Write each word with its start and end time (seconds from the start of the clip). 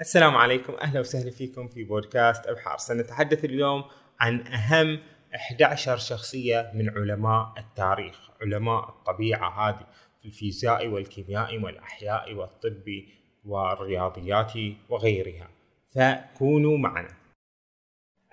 السلام 0.00 0.36
عليكم 0.36 0.72
أهلا 0.72 1.00
وسهلا 1.00 1.30
فيكم 1.30 1.68
في 1.68 1.84
بودكاست 1.84 2.46
أبحار. 2.46 2.78
سنتحدث 2.78 3.44
اليوم 3.44 3.84
عن 4.20 4.46
أهم 4.46 5.00
11 5.34 5.96
شخصية 5.96 6.70
من 6.74 6.90
علماء 6.90 7.54
التاريخ 7.58 8.30
علماء 8.40 8.88
الطبيعة 8.88 9.68
هذه 9.68 9.86
في 10.20 10.28
الفيزياء 10.28 10.86
والكيمياء 10.86 11.58
والأحياء 11.58 12.34
والطب 12.34 13.02
والرياضيات 13.44 14.52
وغيرها. 14.88 15.48
فكونوا 15.88 16.78
معنا. 16.78 17.16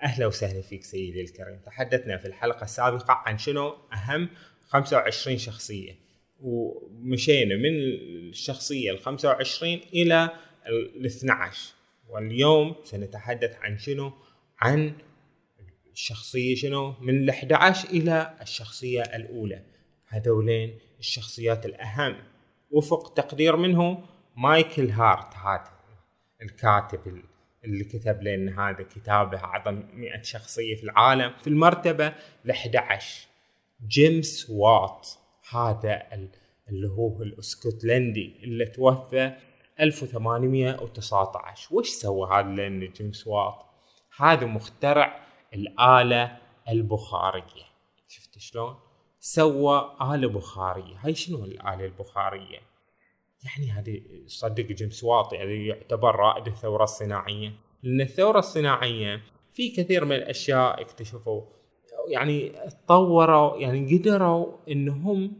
أهلا 0.02 0.26
وسهلا 0.26 0.62
فيك 0.62 0.84
سيدي 0.84 1.20
الكريم. 1.20 1.60
تحدثنا 1.66 2.16
في 2.16 2.28
الحلقة 2.28 2.64
السابقة 2.64 3.22
عن 3.26 3.38
شنو 3.38 3.76
أهم 3.92 4.28
25 4.66 5.38
شخصية. 5.38 5.92
ومشينا 6.40 7.56
من 7.56 7.74
الشخصية 8.28 8.90
ال 8.90 8.98
25 8.98 9.80
إلى 9.94 10.30
ال 10.66 11.06
12 11.06 11.74
واليوم 12.08 12.74
سنتحدث 12.84 13.56
عن 13.60 13.78
شنو؟ 13.78 14.12
عن 14.58 14.92
الشخصية 15.92 16.54
شنو؟ 16.54 16.94
من 17.00 17.22
ال 17.22 17.30
11 17.30 17.88
إلى 17.88 18.34
الشخصية 18.42 19.02
الأولى 19.02 19.62
هذولين 20.08 20.78
الشخصيات 20.98 21.66
الأهم 21.66 22.16
وفق 22.70 23.14
تقدير 23.14 23.56
منه 23.56 24.04
مايكل 24.36 24.90
هارت 24.90 25.34
هذا 25.34 25.74
الكاتب 26.42 27.22
اللي 27.64 27.84
كتب 27.84 28.22
لنا 28.22 28.70
هذا 28.70 28.82
كتابه 28.82 29.38
أعظم 29.38 29.82
100 29.92 30.22
شخصية 30.22 30.76
في 30.76 30.84
العالم 30.84 31.32
في 31.42 31.46
المرتبة 31.46 32.06
ال 32.44 32.50
11 32.50 33.26
جيمس 33.88 34.50
وات 34.50 35.08
هذا 35.50 36.02
اللي 36.68 36.88
هو 36.88 37.22
الأسكتلندي 37.22 38.40
اللي 38.42 38.66
توفى 38.66 39.36
1819 39.80 41.76
وش 41.76 41.88
سوى 41.88 42.28
هذا 42.32 42.48
لأن 42.48 42.92
جيمس 42.92 43.26
وات؟ 43.26 43.54
هذا 44.16 44.46
مخترع 44.46 45.26
الآلة 45.54 46.38
البخارية. 46.68 47.64
شفت 48.08 48.38
شلون؟ 48.38 48.74
سوى 49.20 49.96
آلة 50.02 50.28
بخارية. 50.28 50.96
هاي 50.98 51.14
شنو 51.14 51.44
الآلة 51.44 51.84
البخارية؟ 51.84 52.58
يعني 53.44 53.70
هذه 53.70 54.02
صدق 54.26 54.64
جيمس 54.64 55.04
وات 55.04 55.32
يعني 55.32 55.66
يعتبر 55.66 56.16
رائد 56.16 56.46
الثورة 56.46 56.84
الصناعية. 56.84 57.52
لأن 57.82 58.00
الثورة 58.00 58.38
الصناعية 58.38 59.22
في 59.52 59.68
كثير 59.70 60.04
من 60.04 60.16
الأشياء 60.16 60.80
اكتشفوا 60.80 61.42
يعني 62.08 62.52
تطوروا 62.70 63.56
يعني 63.56 63.98
قدروا 63.98 64.46
إنهم 64.68 65.32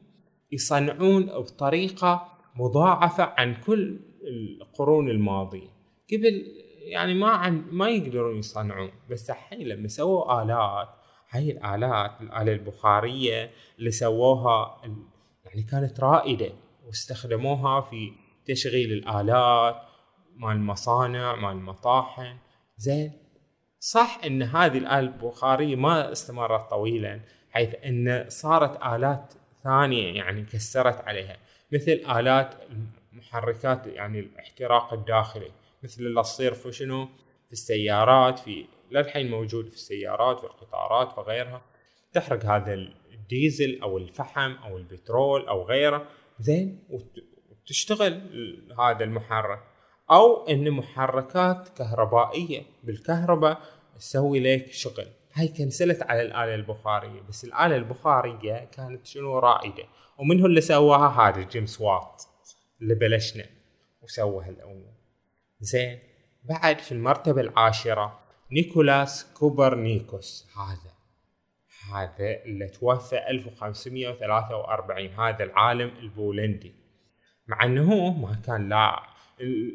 يصنعون 0.52 1.26
بطريقة 1.26 2.28
مضاعفة 2.56 3.32
عن 3.38 3.54
كل 3.54 4.00
القرون 4.28 5.10
الماضية. 5.10 5.68
قبل 6.12 6.44
يعني 6.84 7.14
ما 7.14 7.28
عن 7.28 7.64
ما 7.70 7.88
يقدرون 7.88 8.38
يصنعون 8.38 8.90
بس 9.10 9.30
الحين 9.30 9.68
لما 9.68 9.88
سووا 9.88 10.42
آلات 10.42 10.88
هاي 11.30 11.50
الآلات 11.50 12.20
الآلة 12.20 12.52
البخارية 12.52 13.50
اللي 13.78 13.90
سووها 13.90 14.80
يعني 15.44 15.62
كانت 15.62 16.00
رائدة 16.00 16.52
واستخدموها 16.86 17.80
في 17.80 18.12
تشغيل 18.46 18.92
الآلات 18.92 19.76
مال 20.36 20.52
المصانع 20.52 21.34
مال 21.34 21.50
المطاحن 21.50 22.36
زين 22.76 23.12
صح 23.78 24.20
إن 24.26 24.42
هذه 24.42 24.78
الآلة 24.78 24.98
البخارية 24.98 25.76
ما 25.76 26.12
استمرت 26.12 26.70
طويلا 26.70 27.20
حيث 27.50 27.74
إن 27.74 28.24
صارت 28.28 28.82
آلات 28.82 29.34
ثانية 29.64 30.16
يعني 30.16 30.42
كسرت 30.42 31.00
عليها 31.00 31.36
مثل 31.72 31.92
آلات 31.92 32.54
محركات 33.14 33.86
يعني 33.86 34.20
الاحتراق 34.20 34.92
الداخلي 34.92 35.50
مثل 35.82 36.02
اللي 36.02 36.22
تصير 36.22 36.54
في 36.54 36.72
شنو؟ 36.72 37.08
في 37.46 37.52
السيارات 37.52 38.38
في 38.38 38.66
للحين 38.90 39.30
موجود 39.30 39.68
في 39.68 39.74
السيارات 39.74 40.38
في 40.38 40.44
القطارات 40.44 41.18
وغيرها 41.18 41.62
تحرق 42.12 42.44
هذا 42.44 42.74
الديزل 43.12 43.80
أو 43.82 43.98
الفحم 43.98 44.52
أو 44.52 44.78
البترول 44.78 45.48
أو 45.48 45.62
غيره 45.62 46.06
زين 46.38 46.84
وتشتغل 47.50 48.20
هذا 48.80 49.04
المحرك. 49.04 49.62
أو 50.10 50.46
إن 50.48 50.70
محركات 50.70 51.68
كهربائية 51.68 52.62
بالكهرباء 52.84 53.60
تسوي 53.98 54.40
لك 54.40 54.72
شغل. 54.72 55.06
هاي 55.32 55.48
كنسلت 55.48 56.02
على 56.02 56.22
الآلة 56.22 56.54
البخارية 56.54 57.20
بس 57.28 57.44
الآلة 57.44 57.76
البخارية 57.76 58.68
كانت 58.72 59.06
شنو؟ 59.06 59.38
رائدة. 59.38 59.84
ومن 60.18 60.40
هو 60.40 60.46
اللي 60.46 60.60
سواها 60.60 61.28
هذا 61.28 61.42
جيمس 61.42 61.80
وات. 61.80 62.22
اللي 62.84 62.94
بلشنا 62.94 63.44
وسوى 64.02 64.44
هالأمور. 64.44 64.92
زين 65.60 65.98
بعد 66.44 66.78
في 66.78 66.92
المرتبة 66.92 67.40
العاشرة 67.40 68.20
نيكولاس 68.52 69.32
كوبرنيكوس 69.34 70.48
هذا 70.56 70.94
هذا 71.94 72.44
اللي 72.44 72.68
توفى 72.68 73.28
1543 73.30 75.06
هذا 75.06 75.44
العالم 75.44 75.88
البولندي. 75.98 76.74
مع 77.46 77.64
إنه 77.64 78.12
ما 78.12 78.34
كان 78.46 78.68
لا 78.68 79.02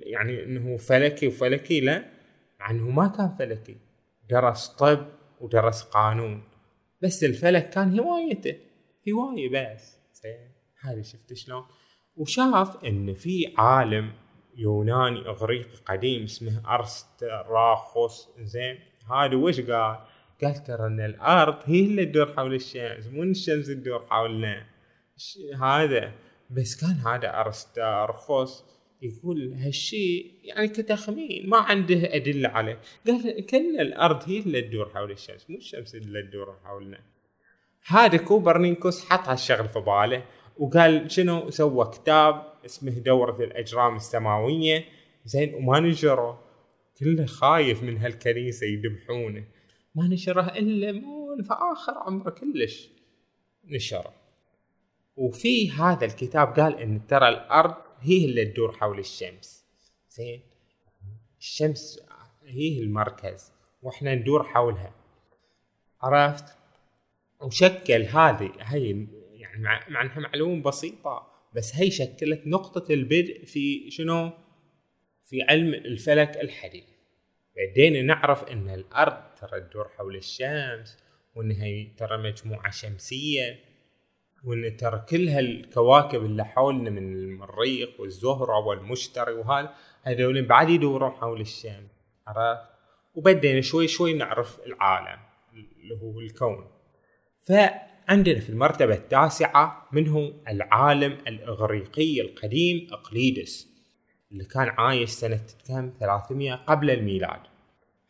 يعني 0.03 0.43
إنه 0.43 0.77
فلكي 0.77 1.27
وفلكي 1.27 1.79
لا 1.81 2.05
مع 2.59 2.71
إنه 2.71 2.89
ما 2.89 3.07
كان 3.07 3.29
فلكي. 3.29 3.77
درس 4.29 4.67
طب 4.67 5.07
ودرس 5.39 5.83
قانون 5.83 6.43
بس 7.01 7.23
الفلك 7.23 7.69
كان 7.69 7.99
هوايته 7.99 8.55
هواية 9.09 9.49
بس. 9.49 9.97
زين 10.13 10.51
هذه 10.81 11.01
شفت 11.01 11.33
شلون؟ 11.33 11.63
وشاف 12.15 12.83
إن 12.85 13.13
في 13.13 13.53
عالم 13.57 14.11
يوناني 14.57 15.27
أغريقي 15.27 15.77
قديم 15.85 16.23
اسمه 16.23 16.75
أرستراخوس. 16.75 18.29
زين 18.39 18.79
هذا 19.11 19.35
وش 19.35 19.61
قال؟ 19.61 19.99
قال 20.43 20.63
ترى 20.63 20.87
إن 20.87 20.99
الأرض 20.99 21.55
هي 21.65 21.79
اللي 21.79 22.05
تدور 22.05 22.33
حول 22.33 22.53
الشمس 22.53 23.07
مو 23.07 23.23
الشمس 23.23 23.67
تدور 23.67 24.05
حولنا. 24.09 24.65
هذا. 25.61 26.11
بس 26.49 26.81
كان 26.81 26.95
هذا 26.95 27.41
أرستراخوس 27.41 28.63
يقول 29.01 29.53
هالشيء 29.53 30.31
يعني 30.43 30.67
كتخمين 30.67 31.49
ما 31.49 31.57
عنده 31.57 32.15
أدلة 32.15 32.49
عليه. 32.49 32.79
قال 33.07 33.45
كل 33.45 33.79
الأرض 33.79 34.29
هي 34.29 34.39
اللي 34.39 34.61
تدور 34.61 34.89
حول 34.89 35.11
الشمس 35.11 35.49
مو 35.49 35.57
الشمس 35.57 35.95
اللي 35.95 36.21
تدور 36.21 36.57
حولنا. 36.63 36.99
هذا 37.87 38.17
كوبرنيكوس 38.17 39.09
حط 39.09 39.29
هالشغل 39.29 39.67
في 39.67 39.79
باله. 39.79 40.23
وقال 40.59 41.11
شنو 41.11 41.49
سوى 41.49 41.85
كتاب 41.85 42.53
اسمه 42.65 42.91
دورة 42.91 43.43
الأجرام 43.43 43.95
السماوية. 43.95 44.85
زين 45.25 45.53
وما 45.53 45.79
نشره 45.79 46.43
كله 46.99 47.25
خايف 47.25 47.83
من 47.83 47.97
هالكنيسة 47.97 48.67
يذبحونه. 48.67 49.43
ما 49.95 50.07
نشره 50.07 50.41
إلا 50.41 50.91
مو 50.91 51.37
في 51.43 51.53
آخر 51.53 51.93
عمره 51.97 52.29
كلش 52.29 52.89
نشره 53.65 54.13
وفي 55.15 55.71
هذا 55.71 56.05
الكتاب 56.05 56.59
قال 56.59 56.79
إن 56.79 57.07
ترى 57.07 57.29
الأرض 57.29 57.75
هي 57.99 58.25
اللي 58.25 58.45
تدور 58.45 58.71
حول 58.71 58.99
الشمس. 58.99 59.65
زين 60.09 60.41
الشمس 61.39 61.99
هي 62.45 62.79
المركز 62.79 63.51
وإحنا 63.81 64.15
ندور 64.15 64.43
حولها. 64.43 64.91
عرفت؟ 66.01 66.45
وشكل 67.41 68.01
هذه 68.01 68.51
هي 68.59 69.07
مع, 69.61 69.87
إنها 69.87 70.19
معلومة 70.19 70.63
بسيطة 70.63 71.27
بس 71.55 71.75
هي 71.75 71.91
شكلت 71.91 72.47
نقطة 72.47 72.93
البدء 72.93 73.45
في 73.45 73.91
شنو؟ 73.91 74.31
في 75.25 75.41
علم 75.41 75.73
الفلك 75.73 76.37
الحديث 76.37 76.83
بدينا 77.57 78.01
نعرف 78.01 78.43
إن 78.43 78.69
الأرض 78.69 79.17
ترى 79.41 79.61
تدور 79.61 79.89
حول 79.97 80.15
الشمس 80.15 80.97
وإن 81.35 81.51
هي 81.51 81.87
ترى 81.97 82.17
مجموعة 82.17 82.71
شمسية 82.71 83.59
وإن 84.43 84.77
ترى 84.77 85.05
كل 85.09 85.29
هالكواكب 85.29 86.25
اللي 86.25 86.45
حولنا 86.45 86.89
من 86.89 87.13
المريخ 87.13 87.89
والزهرة 87.99 88.59
والمشتري 88.59 89.33
وهذا 89.33 89.73
هذول 90.03 90.45
بعد 90.45 90.69
يدورون 90.69 91.11
حول 91.11 91.41
الشمس 91.41 91.89
عرفت؟ 92.27 92.69
وبدينا 93.15 93.61
شوي 93.61 93.87
شوي 93.87 94.13
نعرف 94.13 94.59
العالم 94.65 95.19
اللي 95.53 95.95
هو 96.01 96.19
الكون 96.19 96.71
ف 97.47 97.51
عندنا 98.09 98.39
في 98.39 98.49
المرتبة 98.49 98.93
التاسعة 98.95 99.87
منه 99.91 100.33
العالم 100.47 101.17
الإغريقي 101.27 102.21
القديم 102.21 102.87
أقليدس 102.91 103.67
اللي 104.31 104.45
كان 104.45 104.69
عايش 104.69 105.09
سنة 105.09 105.41
كم؟ 105.67 105.93
300 105.99 106.53
قبل 106.53 106.89
الميلاد. 106.89 107.39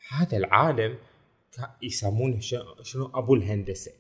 هذا 0.09 0.37
العالم 0.37 0.97
يسمونه 1.81 2.39
شنو؟ 2.81 3.11
أبو 3.15 3.35
الهندسة. 3.35 3.91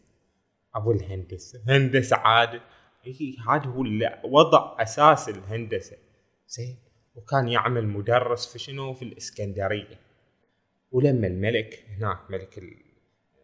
أبو 0.75 0.91
الهندسة. 0.91 1.63
هندسة 1.67 2.17
عاد. 2.17 2.61
هذا 3.49 3.65
هو 3.65 3.81
اللي 3.81 4.21
وضع 4.23 4.75
أساس 4.81 5.29
الهندسة. 5.29 5.97
زين. 6.47 6.77
وكان 7.15 7.47
يعمل 7.47 7.87
مدرس 7.87 8.53
في 8.53 8.59
شنو؟ 8.59 8.93
في 8.93 9.01
الإسكندرية. 9.01 9.99
ولما 10.91 11.27
الملك 11.27 11.85
هناك 11.89 12.31
ملك 12.31 12.57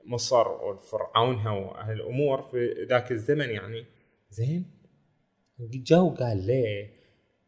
مصر 0.05 0.47
وفرعونها 0.47 1.51
وهالامور 1.51 2.41
في 2.41 2.85
ذاك 2.89 3.11
الزمن 3.11 3.49
يعني. 3.49 3.85
زين؟ 4.29 4.65
جو 5.59 6.09
قال 6.09 6.47
ليه 6.47 6.95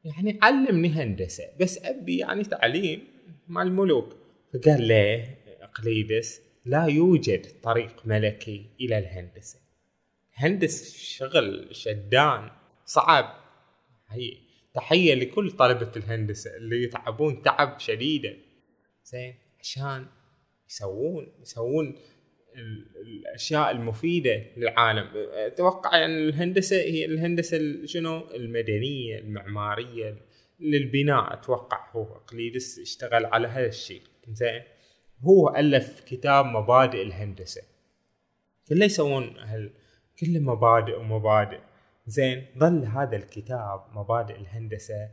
يعني 0.04 0.40
علمني 0.42 0.90
هندسة 0.90 1.44
بس 1.60 1.86
أبي 1.86 2.18
يعني 2.18 2.44
تعليم 2.44 3.08
مال 3.48 3.68
الملوك 3.68 4.16
فقال 4.54 4.88
له 4.88 5.38
أقليدس 5.62 6.42
لا 6.66 6.86
يوجد 6.86 7.62
طريق 7.62 8.06
ملكي 8.06 8.70
إلى 8.82 8.98
الهندسة. 8.98 9.60
هندس 10.34 10.98
شغل 10.98 11.68
شدان 11.72 12.50
صعب. 12.86 13.34
هي 14.08 14.38
تحية 14.74 15.14
لكل 15.14 15.52
طلبة 15.52 15.92
الهندسة 15.98 16.58
اللي 16.58 16.84
يتعبون 16.84 17.42
تعب 17.42 17.80
شديدا. 17.80 18.38
زين؟ 19.04 19.36
عشان 19.60 20.06
يسوون 20.70 21.32
يسوون 21.42 21.96
الأشياء 22.58 23.72
المفيدة 23.72 24.44
للعالم. 24.58 25.10
أتوقع 25.34 25.98
يعني 25.98 26.18
الهندسة 26.18 26.76
هي 26.76 27.06
الهندسة 27.06 27.86
شنو؟ 27.86 28.28
المدنية 28.36 29.20
المعمارية 29.20 30.18
للبناء 30.60 31.34
أتوقع 31.34 31.92
هو. 31.92 32.04
أقليدس 32.04 32.80
اشتغل 32.80 33.26
على 33.26 33.48
هذا 33.48 33.68
الشيء. 33.68 34.02
زين؟ 34.28 34.62
هو 35.22 35.56
ألف 35.56 36.02
كتاب 36.02 36.46
مبادئ 36.46 37.02
الهندسة. 37.02 37.62
كله 38.70 38.86
يسوون 38.86 39.38
هال 39.38 39.74
كله 40.20 40.40
مبادئ 40.40 41.00
ومبادئ. 41.00 41.60
زين؟ 42.08 42.46
ظل 42.58 42.86
هذا 42.86 43.18
الكتاب 43.18 43.86
مبادئ 43.94 44.36
الهندسة 44.36 45.10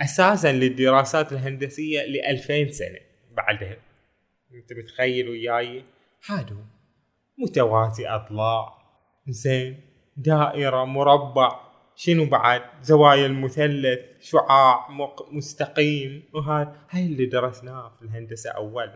أساسا 0.00 0.52
للدراسات 0.52 1.32
الهندسية 1.32 2.02
ل 2.02 2.20
2000 2.20 2.70
سنة 2.70 2.98
بعدها. 3.30 3.76
أنت 4.54 4.72
متخيل 4.72 5.28
وياي؟ 5.28 5.84
هادو 6.26 6.56
متوازي 7.38 8.08
اضلاع 8.08 8.78
زين 9.28 9.80
دائرة 10.16 10.84
مربع. 10.84 11.60
شنو 11.96 12.24
بعد؟ 12.24 12.62
زوايا 12.82 13.26
المثلث 13.26 13.98
شعاع 14.20 14.88
مستقيم. 15.32 16.22
وهذا 16.34 16.76
هاي 16.90 17.06
اللي 17.06 17.26
درسناه 17.26 17.88
في 17.88 18.02
الهندسة 18.02 18.50
أول. 18.50 18.90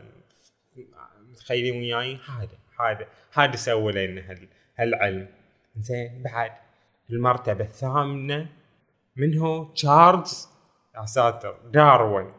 متخيلين 1.30 1.80
وياي؟ 1.80 2.18
هذا 2.28 2.58
هذا 2.80 3.06
هذا 3.32 3.56
سوى 3.56 3.92
لنا 3.92 4.36
هالعلم. 4.76 5.28
زين 5.80 6.22
بعد. 6.22 6.52
المرتبة 7.10 7.64
الثامنة 7.64 8.48
منه 9.16 9.72
تشارلز 9.72 10.48
يا 10.96 11.04
ساتر 11.04 11.56
داروين. 11.72 12.32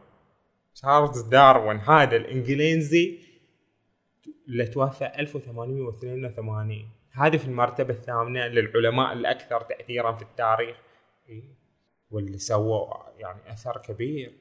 تشارلز 0.76 1.22
داروين. 1.22 1.78
هذا 1.78 2.16
الإنجليزي 2.16 3.20
اللي 4.50 4.68
توفى 4.68 5.06
1882 5.20 6.90
هذه 7.12 7.38
في 7.38 7.46
المرتبة 7.46 7.94
الثامنة 7.94 8.48
للعلماء 8.48 9.14
الأكثر 9.14 9.62
تأثيرا 9.62 10.12
في 10.12 10.22
التاريخ. 10.22 10.78
واللي 12.12 12.38
سووا 12.38 12.94
يعني 13.18 13.54
أثر 13.54 13.78
كبير. 13.78 14.34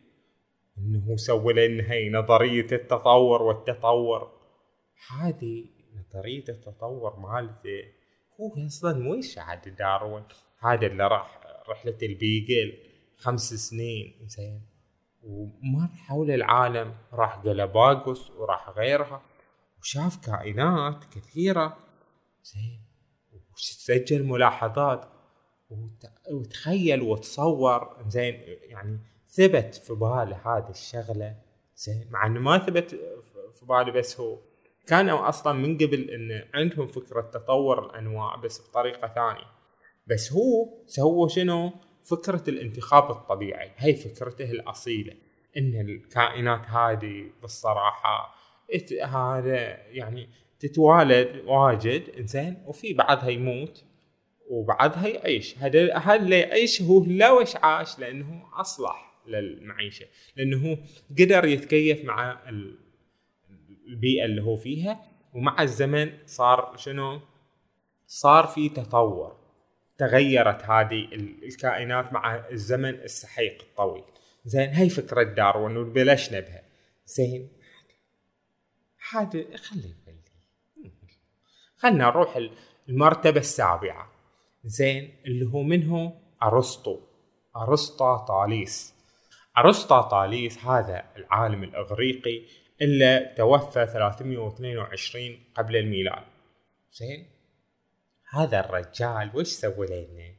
إنه 0.79 1.17
سوى 1.17 1.53
لنا 1.53 1.93
هي 1.93 2.11
نظرية 2.11 2.67
التطور 2.73 3.43
والتطور. 3.43 4.33
هذه 5.11 5.65
نظرية 5.95 6.45
التطور 6.49 7.17
مالته 7.17 7.83
هو 8.41 8.67
أصلا 8.67 9.09
وش 9.09 9.39
عاد 9.39 9.77
داروين. 9.77 10.25
هذا 10.59 10.87
اللي 10.87 11.09
راح 11.09 11.41
رحلة 11.69 11.99
البيجل. 12.03 12.79
خمس 13.17 13.55
سنين. 13.55 14.15
زين. 14.27 14.63
ومر 15.23 15.89
حول 16.07 16.31
العالم. 16.31 16.95
راح 17.13 17.45
جلاباغوس 17.45 18.31
وراح 18.31 18.69
غيرها. 18.69 19.23
وشاف 19.81 20.17
كائنات 20.27 21.05
كثيرة. 21.05 21.79
زين. 22.45 22.81
وسجل 23.55 24.25
ملاحظات. 24.25 25.05
وتخيل 26.31 27.03
وتصور. 27.03 27.97
زين 28.09 28.35
يعني 28.47 28.99
ثبت 29.29 29.75
في 29.75 29.95
باله 29.95 30.37
هذه 30.45 30.71
الشغلة. 30.71 31.37
زين. 31.77 32.09
مع 32.11 32.27
إنه 32.27 32.41
ما 32.41 32.59
ثبت 32.59 32.91
في 33.53 33.67
باله 33.67 33.93
بس 33.93 34.21
هو 34.21 34.39
كانوا 34.87 35.29
أصلا 35.29 35.53
من 35.53 35.75
قبل 35.77 36.11
إن 36.11 36.49
عندهم 36.55 36.87
فكرة 36.87 37.21
تطور 37.21 37.87
الأنواع 37.87 38.37
بس 38.37 38.69
بطريقة 38.69 39.09
ثانية. 39.09 39.51
بس 40.07 40.33
هو 40.33 40.69
سوى 40.87 41.29
شنو؟ 41.29 41.73
فكرة 42.05 42.45
الانتخاب 42.49 43.11
الطبيعي. 43.11 43.73
هي 43.77 43.95
فكرته 43.95 44.51
الأصيلة. 44.51 45.15
إن 45.57 45.81
الكائنات 45.81 46.67
هذه 46.67 47.31
بالصراحة 47.43 48.38
هذا 49.03 49.57
يعني 49.91 50.29
تتوالد 50.61 51.45
واجد 51.47 52.03
إنزين؟ 52.19 52.63
وفي 52.67 52.93
بعضها 52.93 53.29
يموت 53.29 53.85
وبعضها 54.51 55.09
يعيش. 55.09 55.59
هذا 55.59 56.15
اللي 56.15 56.41
يعيش 56.41 56.83
هو 56.83 57.05
لوش 57.05 57.57
عاش 57.57 57.99
لأنه 57.99 58.45
أصلح 58.55 59.23
للمعيشة. 59.27 60.07
لأنه 60.37 60.79
قدر 61.19 61.45
يتكيف 61.45 62.05
مع 62.05 62.41
البيئة 63.89 64.25
اللي 64.25 64.43
هو 64.43 64.57
فيها. 64.57 65.01
ومع 65.35 65.63
الزمن 65.63 66.11
صار 66.27 66.77
شنو؟ 66.77 67.21
صار 68.07 68.47
في 68.47 68.69
تطور. 68.69 69.39
تغيرت 69.99 70.63
هذه 70.63 71.09
الكائنات 71.43 72.13
مع 72.13 72.49
الزمن 72.51 72.95
السحيق 72.95 73.63
الطويل. 73.63 74.05
زين 74.45 74.69
هي 74.69 74.89
فكرة 74.89 75.23
داروين 75.23 75.77
وبلشنا 75.77 76.41
بها. 76.41 76.63
زين 77.07 77.49
هذا 79.13 79.57
خلي 79.57 79.95
خلنا 81.77 82.05
نروح 82.05 82.39
المرتبة 82.89 83.41
السابعة. 83.41 84.13
زين 84.65 85.15
اللي 85.27 85.47
هو 85.47 85.63
منه 85.63 86.21
أرسطو. 86.43 87.01
أرسطا 87.57 88.17
طاليس 88.17 88.95
أرسطا 89.59 90.01
طاليس 90.01 90.59
هذا 90.59 91.05
العالم 91.17 91.65
الإغريقي 91.65 92.43
اللي 92.83 93.35
توفى 93.37 93.87
322 93.87 95.39
قبل 95.55 95.77
الميلاد. 95.77 96.25
زين؟ 96.93 97.27
هذا 98.31 98.61
الرجال 98.61 99.31
وش 99.35 99.47
سوى 99.47 99.87
لنا؟ 99.87 100.35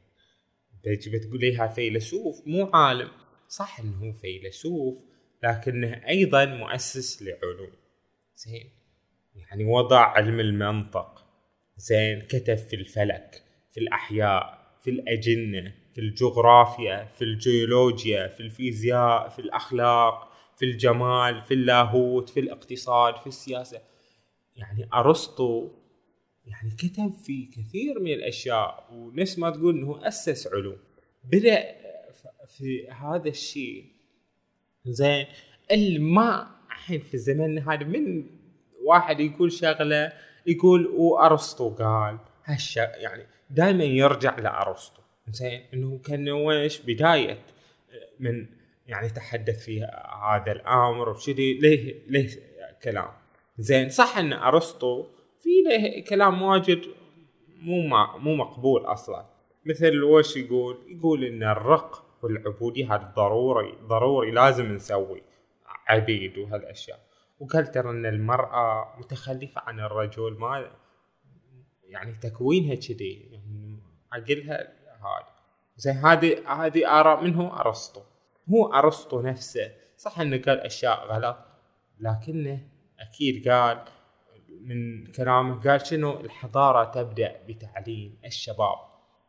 تجي 0.84 1.10
بتقول 1.10 1.68
فيلسوف؟ 1.74 2.42
مو 2.46 2.70
عالم. 2.74 3.10
صح 3.48 3.80
إنه 3.80 4.12
فيلسوف 4.12 4.98
لكنه 5.42 6.08
أيضا 6.08 6.44
مؤسس 6.44 7.22
لعلوم. 7.22 7.79
زين. 8.46 8.70
يعني 9.34 9.64
وضع 9.64 10.00
علم 10.00 10.40
المنطق 10.40 11.26
زين 11.76 12.20
كتب 12.20 12.54
في 12.54 12.76
الفلك 12.76 13.44
في 13.70 13.80
الأحياء 13.80 14.60
في 14.80 14.90
الأجنة 14.90 15.74
في 15.94 16.00
الجغرافيا 16.00 17.04
في 17.04 17.24
الجيولوجيا 17.24 18.28
في 18.28 18.40
الفيزياء 18.40 19.28
في 19.28 19.38
الأخلاق 19.38 20.32
في 20.56 20.64
الجمال 20.64 21.42
في 21.42 21.54
اللاهوت 21.54 22.28
في 22.28 22.40
الاقتصاد 22.40 23.16
في 23.16 23.26
السياسة. 23.26 23.80
يعني 24.56 24.88
أرسطو 24.94 25.70
يعني 26.46 26.70
كتب 26.70 27.12
في 27.12 27.46
كثير 27.46 28.00
من 28.00 28.12
الأشياء 28.12 28.88
ونفس 28.92 29.38
ما 29.38 29.50
تقول 29.50 29.78
أنه 29.78 30.08
أسس 30.08 30.46
علوم. 30.46 30.78
بدأ 31.24 31.64
في 32.48 32.88
هذا 32.88 33.28
الشيء 33.28 33.84
زين. 34.86 35.26
اللي 35.70 35.98
ما 35.98 36.60
الحين 36.90 37.00
في 37.00 37.18
زمننا 37.18 37.72
هذا 37.72 37.84
من 37.84 38.26
واحد 38.90 39.20
يقول 39.20 39.52
شغلة 39.52 40.12
يقول 40.46 40.86
وارسطو 40.86 41.68
قال؟ 41.68 42.18
هالش 42.44 42.76
يعني 42.76 43.26
دائما 43.50 43.84
يرجع 43.84 44.38
لأرسطو. 44.38 45.02
زين 45.28 45.62
إنه 45.74 46.00
كان 46.04 46.28
ويش 46.28 46.80
بداية 46.80 47.38
من 48.20 48.46
يعني 48.86 49.08
تحدث 49.08 49.64
في 49.64 49.82
هذا 50.22 50.52
الأمر 50.52 51.08
وشذي 51.08 51.58
ليه 51.58 51.94
ليه 52.08 52.28
كلام؟ 52.82 53.08
زين 53.58 53.88
صح 53.88 54.18
إن 54.18 54.32
أرسطو 54.32 55.06
في 55.40 55.50
له 55.66 56.04
كلام 56.08 56.42
واجد 56.42 56.82
مو 57.58 57.82
مو 58.18 58.34
مقبول 58.34 58.84
أصلا. 58.84 59.26
مثل 59.64 60.02
وش 60.02 60.36
يقول؟ 60.36 60.78
يقول 60.88 61.24
إن 61.24 61.42
الرق 61.42 62.04
والعبودية 62.22 62.94
هذا 62.94 63.12
ضروري 63.16 63.74
ضروري 63.82 64.30
لازم 64.30 64.74
نسوي 64.74 65.22
عبيد 65.88 66.38
وهالأشياء. 66.38 67.09
وقال 67.40 67.66
ترى 67.66 67.90
إن 67.90 68.06
المرأة 68.06 68.94
متخلفة 68.98 69.60
عن 69.60 69.80
الرجل 69.80 70.38
ما 70.38 70.70
يعني 71.84 72.12
تكوينها 72.12 72.74
كذي 72.74 73.28
يعني 73.32 73.82
عقلها 74.12 74.80
هذا 75.00 75.40
زين 75.76 75.96
هذه 75.96 76.52
هذه 76.52 77.00
آراء 77.00 77.24
منه 77.24 77.60
أرسطو. 77.60 78.00
هو 78.50 78.72
أرسطو 78.72 79.20
نفسه. 79.20 79.72
صح 79.96 80.20
إنه 80.20 80.42
قال 80.42 80.60
أشياء 80.60 81.06
غلط 81.06 81.36
لكنه 82.00 82.68
أكيد 83.00 83.48
قال 83.48 83.84
من 84.60 85.06
كلامه 85.06 85.60
قال 85.62 85.86
شنو؟ 85.86 86.20
الحضارة 86.20 86.84
تبدأ 86.84 87.42
بتعليم 87.48 88.18
الشباب. 88.24 88.78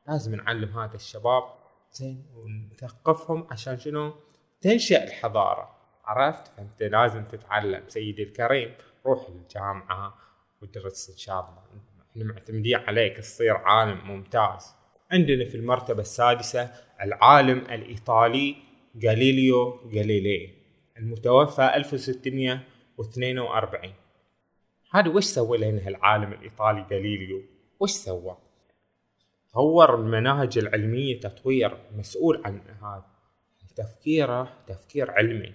لازم 0.07 0.35
نعلم 0.35 0.79
هذا 0.79 0.95
الشباب 0.95 1.43
زين 1.91 2.25
ونثقفهم 2.35 3.47
عشان 3.51 3.79
شنو؟ 3.79 4.13
تنشأ 4.61 5.03
الحضارة. 5.03 5.80
عرفت؟ 6.05 6.47
فأنت 6.47 6.83
لازم 6.83 7.23
تتعلم. 7.23 7.83
سيدي 7.87 8.23
الكريم 8.23 8.75
روح 9.05 9.27
الجامعة 9.27 10.17
ودرس 10.61 11.09
إن 11.09 11.17
شاء 11.17 11.39
الله. 11.39 11.63
إحنا 12.11 12.23
معتمدين 12.23 12.75
عليك. 12.75 13.17
تصير 13.17 13.57
عالم 13.57 14.07
ممتاز. 14.07 14.75
عندنا 15.11 15.45
في 15.45 15.55
المرتبة 15.55 16.01
السادسة 16.01 16.71
العالم 17.01 17.57
الإيطالي 17.57 18.55
غاليليو 19.05 19.79
غاليلي 19.95 20.49
المتوفى 20.97 21.71
1642 21.75 23.93
هذا 24.91 25.09
وش 25.09 25.23
سوى 25.23 25.57
لنا 25.57 25.87
العالم 25.87 26.33
الإيطالي 26.33 26.85
جاليليو 26.89 27.41
وش 27.79 27.91
سوى؟ 27.91 28.37
طور 29.53 29.95
المناهج 29.95 30.57
العلمية 30.57 31.19
تطوير 31.19 31.77
مسؤول 31.97 32.41
عن 32.45 32.61
هذا. 32.81 33.05
تفكيره 33.75 34.53
تفكير 34.67 35.11
علمي. 35.11 35.53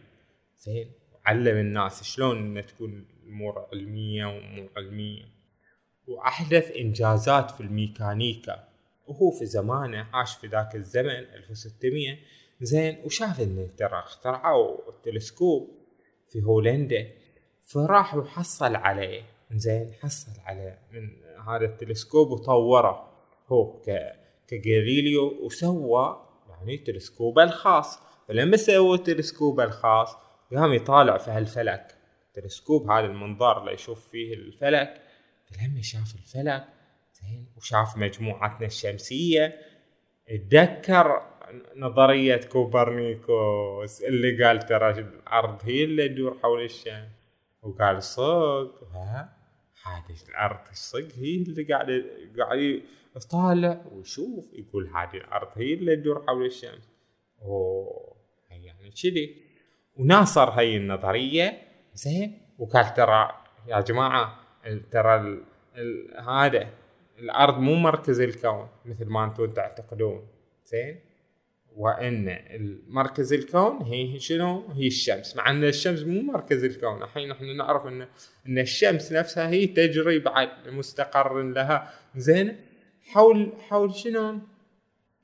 زين. 0.59 0.93
علم 1.27 1.57
الناس 1.57 2.03
شلون 2.03 2.59
ان 2.59 2.67
تكون 2.67 3.07
الأمور 3.25 3.67
علمية 3.73 4.27
ومو 4.27 4.69
علمية. 4.77 5.25
وأحدث 6.07 6.71
إنجازات 6.71 7.51
في 7.51 7.61
الميكانيكا. 7.61 8.69
وهو 9.07 9.31
في 9.31 9.47
زمانه 9.47 10.09
عاش 10.13 10.37
في 10.37 10.47
ذاك 10.47 10.77
الزمن 10.77 11.11
1600 11.11 12.19
زين 12.61 13.03
وشاف 13.05 13.41
ان 13.41 13.71
ترى 13.77 13.99
اخترعوا 13.99 14.91
التلسكوب 14.91 15.71
في 16.29 16.43
هولندا. 16.43 17.09
فراح 17.63 18.15
وحصل 18.15 18.77
عليه. 18.77 19.23
زين 19.53 19.93
حصل 20.03 20.31
على 20.45 20.79
من 20.93 21.11
هذا 21.49 21.65
التلسكوب 21.65 22.31
وطوره. 22.31 23.13
هو 23.49 23.83
كجاليليو 24.49 25.45
وسوى 25.45 26.27
يعني 26.49 26.79
تلسكوبه 26.79 27.43
الخاص. 27.43 27.99
فلما 28.29 28.57
سوى 28.57 28.99
تلسكوبه 28.99 29.65
الخاص 29.65 30.26
قام 30.55 30.73
يطالع 30.73 31.19
في 31.19 31.31
هالفلك 31.31 31.95
تلسكوب 32.35 32.91
هذا 32.91 33.07
المنظار 33.07 33.61
اللي 33.61 33.73
يشوف 33.73 34.09
فيه 34.09 34.35
الفلك 34.35 35.01
فلما 35.45 35.83
شاف 35.83 36.15
الفلك 36.15 36.65
زين 37.13 37.47
وشاف 37.57 37.97
مجموعتنا 37.97 38.67
الشمسية 38.67 39.57
اتذكر 40.29 41.23
نظرية 41.77 42.37
كوبرنيكوس 42.37 44.03
اللي 44.03 44.45
قال 44.45 44.67
ترى 44.67 44.91
الأرض 44.91 45.59
هي 45.65 45.85
اللي 45.85 46.09
تدور 46.09 46.39
حول 46.43 46.65
الشمس. 46.65 47.09
وقال 47.63 48.03
صدق 48.03 48.85
ها 48.93 49.37
هذه 49.85 50.17
الأرض 50.29 50.69
الصدق 50.71 51.15
هي 51.15 51.35
اللي 51.35 51.63
قاعد 51.63 52.05
قاعد 52.39 52.83
يطالع 53.17 53.85
ويشوف 53.93 54.55
يقول 54.55 54.87
هذه 54.87 55.17
الأرض 55.17 55.49
هي 55.55 55.75
اللي 55.75 55.97
تدور 55.97 56.25
حول 56.27 56.47
الشمس. 56.47 56.89
أوه 57.43 58.17
يعني 58.51 58.91
كذي. 59.03 59.46
وناصر 59.97 60.51
هاي 60.51 60.77
النظرية 60.77 61.59
زين؟ 61.95 62.41
وقال 62.59 62.95
ترى 62.95 63.31
يا 63.69 63.81
جماعة 63.81 64.39
ترى 64.91 65.39
هذا 66.29 66.69
الأرض 67.19 67.59
مو 67.59 67.75
مركز 67.75 68.21
الكون 68.21 68.69
مثل 68.85 69.07
ما 69.07 69.25
أنتم 69.25 69.53
تعتقدون 69.53 70.27
زين؟ 70.65 71.01
وإن 71.77 72.39
مركز 72.89 73.33
الكون 73.33 73.83
هي 73.83 74.19
شنو؟ 74.19 74.69
هي 74.73 74.87
الشمس 74.87 75.37
مع 75.37 75.51
إن 75.51 75.65
الشمس 75.65 76.03
مو 76.03 76.23
مركز 76.23 76.65
الكون. 76.65 77.03
الحين 77.03 77.31
إحنا 77.31 77.53
نعرف 77.53 77.87
ان 77.87 78.09
إن 78.47 78.59
الشمس 78.59 79.13
نفسها 79.13 79.49
هي 79.49 79.67
تجري 79.67 80.19
بعد 80.19 80.49
مستقر 80.67 81.43
لها 81.43 81.93
زين؟ 82.17 82.57
حول 83.13 83.53
حول 83.69 83.95
شنو؟ 83.95 84.39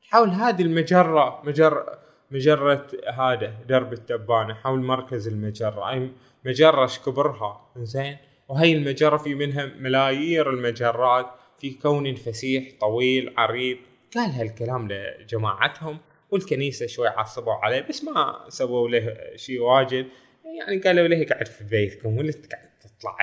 حول 0.03 0.29
هذه 0.29 0.63
المجرة 0.63 1.43
مجرة 1.45 2.02
مجرة 2.33 2.87
هذا 3.15 3.55
درب 3.69 3.93
التبانة 3.93 4.55
حول 4.55 4.81
مركز 4.81 5.29
المجرة. 5.29 5.91
أي 5.91 6.11
مجرة 6.45 6.91
كبرها؟ 7.07 7.73
زين 7.77 8.17
وهي 8.49 8.73
المجرة 8.73 9.17
في 9.17 9.35
منها 9.35 9.67
ملايير 9.67 10.51
المجرات 10.51 11.27
في 11.59 11.71
كون 11.71 12.15
فسيح 12.15 12.65
طويل 12.81 13.35
عريض. 13.37 13.77
قال 14.15 14.31
هالكلام 14.31 14.89
لجماعتهم 14.93 15.99
والكنيسة 16.31 16.87
شوي 16.87 17.09
عصبوا 17.09 17.53
عليه 17.53 17.81
بس 17.81 18.05
ما 18.05 18.45
سووا 18.49 18.89
له 18.89 19.17
شيء 19.37 19.61
واجد. 19.61 20.07
يعني 20.45 20.81
قالوا 20.81 21.09
له 21.09 21.27
قاعد 21.27 21.49
في 21.49 21.65
بيتكم 21.65 22.17
ولا 22.19 22.33
قاعد 22.51 22.69
تطلع 22.81 23.17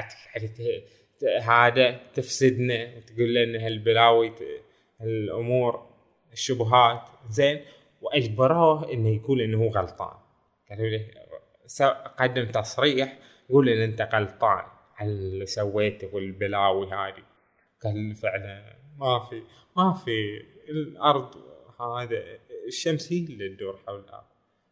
هذا 1.41 1.99
تفسدنا 2.13 2.89
وتقول 2.97 3.33
لنا 3.33 3.65
هالبلاوي 3.65 4.33
الأمور 5.01 5.89
الشبهات. 6.33 7.01
زين 7.29 7.61
واجبروه 8.01 8.93
إنه 8.93 9.09
يقول 9.09 9.41
إنه 9.41 9.57
هو 9.57 9.67
غلطان. 9.67 10.17
قالوا 10.69 10.85
له 10.85 11.05
قدم 12.19 12.45
تصريح 12.45 13.19
قول 13.49 13.69
إن 13.69 13.81
أنت 13.81 14.09
غلطان 14.13 14.63
على 14.95 15.09
اللي 15.09 15.45
سويته 15.45 16.15
والبلاوي 16.15 16.87
هذه. 16.87 17.23
قال 17.83 18.15
فعلا 18.15 18.75
ما 18.97 19.19
في 19.19 19.43
ما 19.77 19.93
في 19.93 20.41
الأرض 20.69 21.35
هذا 21.81 22.23
الشمس 22.67 23.13
هي 23.13 23.19
اللي 23.19 23.49
تدور 23.49 23.79
حول 23.87 23.99
الأرض. 23.99 24.23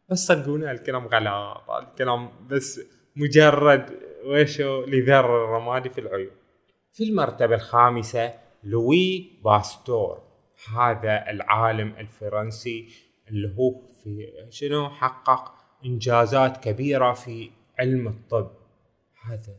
بس 0.08 0.18
صدقونا 0.26 0.70
الكلام 0.70 1.06
غلط 1.06 1.70
الكلام 1.70 2.46
بس 2.48 2.80
مجرد 3.16 3.98
وشو 4.24 4.84
لذر 4.84 5.44
الرمادي 5.44 5.88
في 5.88 6.00
العيون. 6.00 6.36
في 6.92 7.04
المرتبة 7.04 7.54
الخامسة 7.54 8.34
لوي 8.64 9.32
باستور 9.44 10.22
هذا 10.76 11.30
العالم 11.30 11.94
الفرنسي 11.98 12.88
اللي 13.30 13.54
هو 13.58 13.86
في 13.86 14.32
شنو 14.50 14.88
حقق 14.88 15.54
إنجازات 15.84 16.56
كبيرة 16.56 17.12
في 17.12 17.50
علم 17.78 18.08
الطب. 18.08 18.50
هذا. 19.24 19.56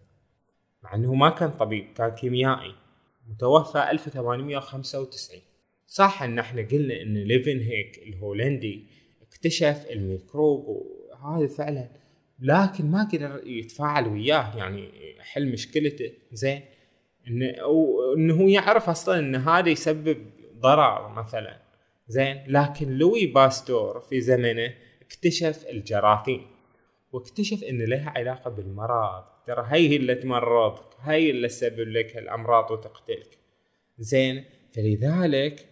مع 0.83 0.95
إنه 0.95 1.13
ما 1.13 1.29
كان 1.29 1.51
طبيب 1.51 1.93
كان 1.93 2.09
كيميائي. 2.09 2.75
متوفى 3.27 3.91
1895 3.91 5.41
صح 5.87 6.23
إن 6.23 6.39
إحنا 6.39 6.61
قلنا 6.61 7.01
إن 7.01 7.13
ليفنهوك 7.17 7.97
الهولندي 8.07 8.87
اكتشف 9.21 9.85
الميكروب 9.89 10.65
وهذا 10.67 11.47
فعلا 11.47 11.89
لكن 12.39 12.91
ما 12.91 13.03
قدر 13.13 13.41
يتفاعل 13.47 14.07
وياه. 14.07 14.57
يعني 14.57 15.15
يحل 15.17 15.51
مشكلته 15.51 16.11
زين. 16.31 16.61
انه 17.27 17.55
انه 18.17 18.51
يعرف 18.51 18.89
أصلا 18.89 19.19
إن 19.19 19.35
هذا 19.35 19.69
يسبب 19.69 20.17
ضرر 20.59 21.09
مثلا. 21.09 21.68
زين 22.09 22.43
لكن 22.47 22.97
لوي 22.97 23.25
باستور 23.25 23.99
في 23.99 24.21
زمنه 24.21 24.73
اكتشف 25.01 25.65
الجراثيم 25.69 26.47
واكتشف 27.11 27.63
إن 27.63 27.81
لها 27.81 28.09
علاقة 28.09 28.49
بالمرض. 28.49 29.23
ترى 29.47 29.65
هي 29.67 29.95
اللي 29.95 30.15
تمرضك 30.15 30.85
هي 30.99 31.29
اللي 31.29 31.47
تسبب 31.47 31.87
لك 31.87 32.17
الأمراض 32.17 32.71
وتقتلك. 32.71 33.37
زين 33.99 34.45
فلذلك 34.71 35.69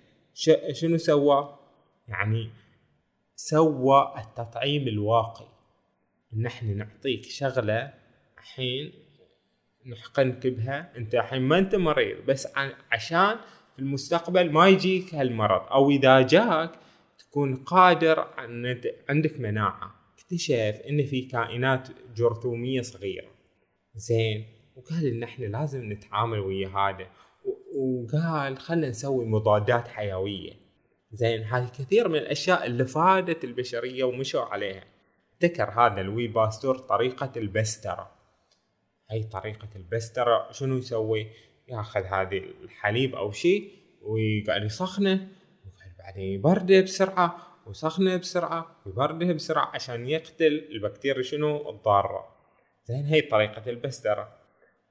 شنو 0.72 0.98
سوى؟ 0.98 1.60
يعني 2.08 2.50
سوى 3.36 4.14
التطعيم 4.18 4.88
الواقي. 4.88 5.48
ان 6.34 6.46
إحنا 6.46 6.74
نعطيك 6.74 7.24
شغلة 7.24 7.94
الحين 8.38 8.94
نحقنك 9.86 10.48
بها. 10.48 10.98
أنت 10.98 11.16
الحين 11.16 11.42
ما 11.42 11.58
أنت 11.58 11.76
مريض 11.76 12.26
بس 12.26 12.48
عشان 12.92 13.36
في 13.78 13.84
المستقبل 13.84 14.52
ما 14.52 14.68
يجيك 14.68 15.16
هالمرض. 15.16 15.62
أو 15.72 15.90
إذا 15.90 16.22
جاك 16.22 16.72
تكون 17.20 17.56
قادر 17.56 18.28
أن 18.40 18.82
عندك 19.10 19.40
مناعة. 19.40 19.96
اكتشف 20.18 20.82
إن 20.90 21.06
في 21.06 21.22
كائنات 21.22 21.88
جرثومية 22.16 22.82
صغيرة. 22.82 23.28
زين. 23.96 24.46
وقال 24.76 25.06
إن 25.06 25.24
إحنا 25.24 25.46
لازم 25.46 25.92
نتعامل 25.92 26.40
ويا 26.40 26.68
هذا. 26.68 27.08
وقال 27.76 28.58
خلينا 28.58 28.90
نسوي 28.90 29.26
مضادات 29.26 29.88
حيوية. 29.88 30.54
زين. 31.12 31.44
هذه 31.44 31.68
كثير 31.80 32.08
من 32.08 32.16
الأشياء 32.16 32.66
اللي 32.66 32.86
فادت 32.86 33.44
البشرية 33.44 34.04
ومشوا 34.04 34.42
عليها. 34.42 34.84
ابتكر 35.34 35.70
هذا 35.70 36.02
لوي 36.02 36.28
باستور 36.28 36.78
طريقة 36.78 37.32
البسترة. 37.38 38.12
هي 39.12 39.24
طريقة 39.24 39.70
البسترة 39.76 40.52
شنو 40.52 40.78
يسوي 40.78 41.28
ياخذ 41.68 42.04
هذه 42.04 42.44
الحليب 42.64 43.16
أو 43.16 43.32
شيء 43.32 43.72
ويقعد 44.02 44.64
يسخنه 44.64 45.12
ويقعد 45.66 45.98
بعدين 46.00 46.34
يبرده 46.34 46.82
بسرعة 46.82 47.48
ويسخنه 47.68 48.18
بسرعة 48.18 48.76
ويبرده 48.86 49.34
بسرعة 49.34 49.72
عشان 49.74 50.10
يقتل 50.10 50.68
البكتيريا 50.72 51.24
شنو؟ 51.24 51.70
الضارة. 51.70 52.38
زين 52.86 53.06
هي 53.06 53.22
طريقة 53.22 53.70
البسترة. 53.70 54.38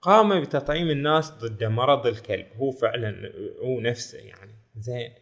قام 0.01 0.41
بتطعيم 0.41 0.91
الناس 0.91 1.31
ضد 1.31 1.65
مرض 1.65 2.07
الكلب 2.07 2.47
هو 2.57 2.71
فعلا 2.71 3.33
هو 3.63 3.81
نفسه 3.81 4.19
يعني. 4.19 4.55
زين 4.77 5.13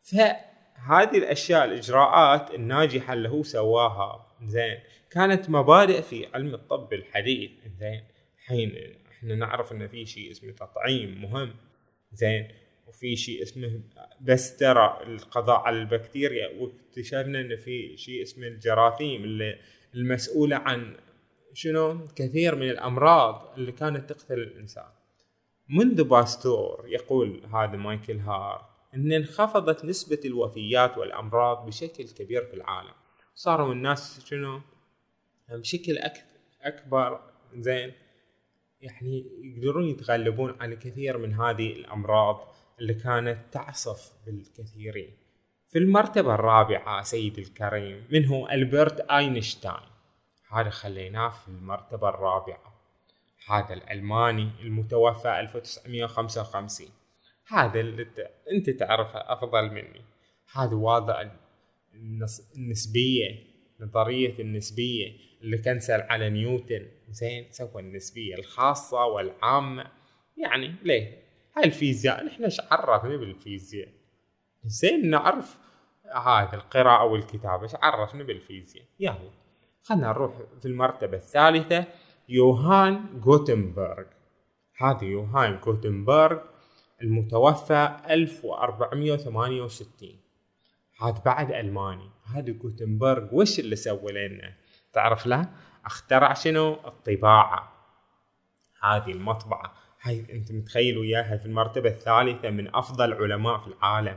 فهذه 0.00 1.18
الأشياء 1.18 1.64
الإجراءات 1.64 2.54
الناجحة 2.54 3.12
اللي 3.12 3.28
هو 3.28 3.42
سواها 3.42 4.26
زين 4.44 4.78
كانت 5.10 5.50
مبادئ 5.50 6.02
في 6.02 6.26
علم 6.34 6.54
الطب 6.54 6.92
الحديث. 6.92 7.50
زين 7.78 8.04
الحين 8.38 8.72
إحنا 9.20 9.34
نعرف 9.34 9.72
إن 9.72 9.88
في 9.88 10.06
شيء 10.06 10.30
اسمه 10.30 10.52
تطعيم 10.52 11.22
مهم 11.22 11.54
زين؟ 12.12 12.48
وفي 12.88 13.16
شيء 13.16 13.42
اسمه 13.42 13.80
بسترة 14.20 15.02
القضاء 15.02 15.60
على 15.60 15.78
البكتيريا 15.78 16.48
واكتشفنا 16.58 17.40
إن 17.40 17.56
في 17.56 17.96
شيء 17.96 18.22
اسمه 18.22 18.46
الجراثيم 18.46 19.24
اللي 19.24 19.58
المسؤولة 19.94 20.56
عن 20.56 20.96
شنو؟ 21.52 22.06
كثير 22.16 22.54
من 22.54 22.70
الأمراض 22.70 23.52
اللي 23.56 23.72
كانت 23.72 24.12
تقتل 24.12 24.38
الإنسان. 24.38 24.88
منذ 25.68 26.04
باستور 26.04 26.84
يقول 26.88 27.46
هذا 27.54 27.76
مايكل 27.76 28.18
هارت 28.18 28.70
إن 28.94 29.12
انخفضت 29.12 29.84
نسبة 29.84 30.20
الوفيات 30.24 30.98
والأمراض 30.98 31.66
بشكل 31.66 32.04
كبير 32.04 32.44
في 32.44 32.54
العالم. 32.54 32.94
صاروا 33.34 33.72
الناس 33.72 34.24
شنو؟ 34.24 34.60
بشكل 35.48 35.98
أكبر 36.62 37.20
زين؟ 37.56 37.92
يعني 38.80 39.26
يقدرون 39.42 39.84
يتغلبون 39.84 40.56
على 40.60 40.76
كثير 40.76 41.18
من 41.18 41.34
هذه 41.34 41.72
الأمراض 41.72 42.48
اللي 42.80 42.94
كانت 42.94 43.38
تعصف 43.52 44.12
بالكثيرين. 44.26 45.10
في 45.68 45.78
المرتبة 45.78 46.34
الرابعة 46.34 47.02
سيد 47.02 47.38
الكريم 47.38 48.06
من 48.10 48.26
هو 48.26 48.48
ألبرت 48.48 49.00
أينشتاين؟ 49.00 49.90
هذا 50.50 50.70
خليناه 50.70 51.28
في 51.28 51.48
المرتبة 51.48 52.08
الرابعة. 52.08 52.74
هذا 53.48 53.74
الألماني 53.74 54.50
المتوفى 54.60 55.40
1955 55.40 56.88
هذا 57.46 57.80
اللي 57.80 58.06
أنت 58.52 58.70
تعرفه 58.70 59.18
أفضل 59.32 59.70
مني. 59.70 60.04
هذا 60.52 60.74
واضع 60.74 61.30
النسبية 62.56 63.46
نظرية 63.80 64.38
النسبية. 64.38 65.29
اللي 65.42 65.58
كنسل 65.58 66.00
على 66.00 66.30
نيوتن 66.30 66.86
زين 67.10 67.46
سوى 67.50 67.82
النسبية 67.82 68.34
الخاصة 68.34 69.04
والعامة. 69.04 69.86
يعني 70.36 70.74
ليه؟ 70.82 71.22
هاي 71.56 71.64
الفيزياء 71.64 72.24
نحن 72.24 72.44
إيش 72.44 72.60
عرفنا 72.70 73.16
بالفيزياء؟ 73.16 73.88
زين 74.64 75.10
نعرف 75.10 75.58
هذا 76.26 76.54
القراءة 76.54 77.04
والكتابة 77.04 77.62
إيش 77.62 77.74
عرفنا 77.74 78.24
بالفيزياء؟ 78.24 78.84
يلا 79.00 79.30
خلنا 79.82 80.08
نروح 80.08 80.34
في 80.60 80.68
المرتبة 80.68 81.16
الثالثة 81.16 81.84
يوهان 82.28 83.20
جوتنبرغ 83.20 84.04
هذا 84.76 85.04
يوهان 85.04 85.60
جوتنبرغ 85.60 86.38
المتوفى 87.02 87.96
1468 88.10 90.10
هذا 91.02 91.22
بعد 91.24 91.52
ألماني. 91.52 92.10
هذا 92.34 92.52
جوتنبرغ 92.52 93.34
وش 93.34 93.58
اللي 93.58 93.76
سوى 93.76 94.12
لنا؟ 94.12 94.54
تعرف 94.92 95.26
له؟ 95.26 95.48
أخترع 95.84 96.34
شنو؟ 96.34 96.72
الطباعة. 96.72 97.72
هذه 98.82 99.10
المطبعة. 99.10 99.74
هاي 100.02 100.26
أنت 100.32 100.52
متخيل 100.52 100.98
وياها 100.98 101.36
في 101.36 101.46
المرتبة 101.46 101.88
الثالثة 101.88 102.50
من 102.50 102.76
أفضل 102.76 103.14
علماء 103.14 103.58
في 103.58 103.66
العالم. 103.66 104.16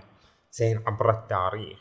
زين 0.51 0.83
عبر 0.87 1.09
التاريخ. 1.09 1.79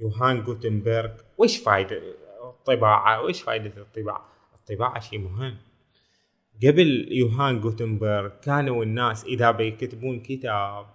يوهان 0.00 0.42
جوتنبرغ 0.42 1.10
وش 1.38 1.56
فايدة 1.56 2.02
الطباعة؟ 2.44 3.22
وش 3.22 3.42
فايدة 3.42 3.82
الطباعة؟ 3.82 4.28
الطباعة 4.54 5.00
شيء 5.00 5.18
مهم. 5.18 5.58
قبل 6.64 7.08
يوهان 7.12 7.60
جوتنبرغ 7.60 8.28
كانوا 8.28 8.84
الناس 8.84 9.24
إذا 9.24 9.50
بيكتبون 9.50 10.20
كتاب 10.20 10.86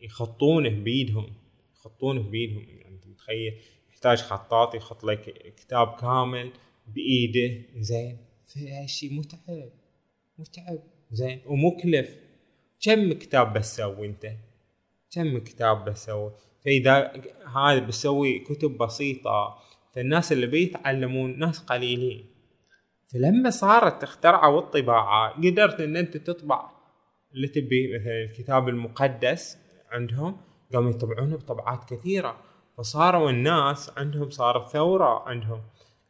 يخطونه 0.00 0.68
بيدهم. 0.68 1.32
يخطونه 1.76 2.22
بيدهم. 2.22 2.64
يعني 2.68 2.88
أنت 2.88 3.06
متخيل؟ 3.06 3.60
يحتاج 3.98 4.18
خطاط 4.18 4.74
يخط 4.74 5.04
لك 5.04 5.52
كتاب 5.56 5.96
كامل 6.00 6.52
بإيده. 6.86 7.62
زين. 7.80 8.18
فشي 8.46 9.08
متعب 9.18 9.70
متعب. 10.38 10.78
زين. 11.12 11.40
ومكلف. 11.46 12.18
كم 12.80 13.12
كتاب 13.12 13.52
بسوي 13.52 14.06
أنت؟ 14.06 14.26
كم 15.10 15.38
كتاب 15.38 15.84
بسوي 15.84 16.32
فإذا 16.64 17.12
هذا 17.56 17.78
بسوي 17.78 18.38
كتب 18.38 18.78
بسيطة 18.78 19.58
فالناس 19.94 20.32
اللي 20.32 20.46
بيتعلمون 20.46 21.38
ناس 21.38 21.58
قليلين. 21.58 22.26
فلما 23.12 23.50
صارت 23.50 24.02
اخترعوا 24.02 24.60
الطباعة 24.60 25.30
قدرت 25.30 25.80
إن 25.80 25.96
أنت 25.96 26.16
تطبع 26.16 26.70
اللي 27.34 27.48
تبي 27.48 27.98
مثلا 27.98 28.24
الكتاب 28.30 28.68
المقدس 28.68 29.58
عندهم 29.90 30.40
قاموا 30.72 30.90
يطبعونه 30.90 31.36
بطبعات 31.36 31.94
كثيرة. 31.94 32.48
فصاروا 32.78 33.30
الناس 33.30 33.90
عندهم 33.96 34.30
صارت 34.30 34.68
ثورة 34.68 35.28
عندهم. 35.28 35.62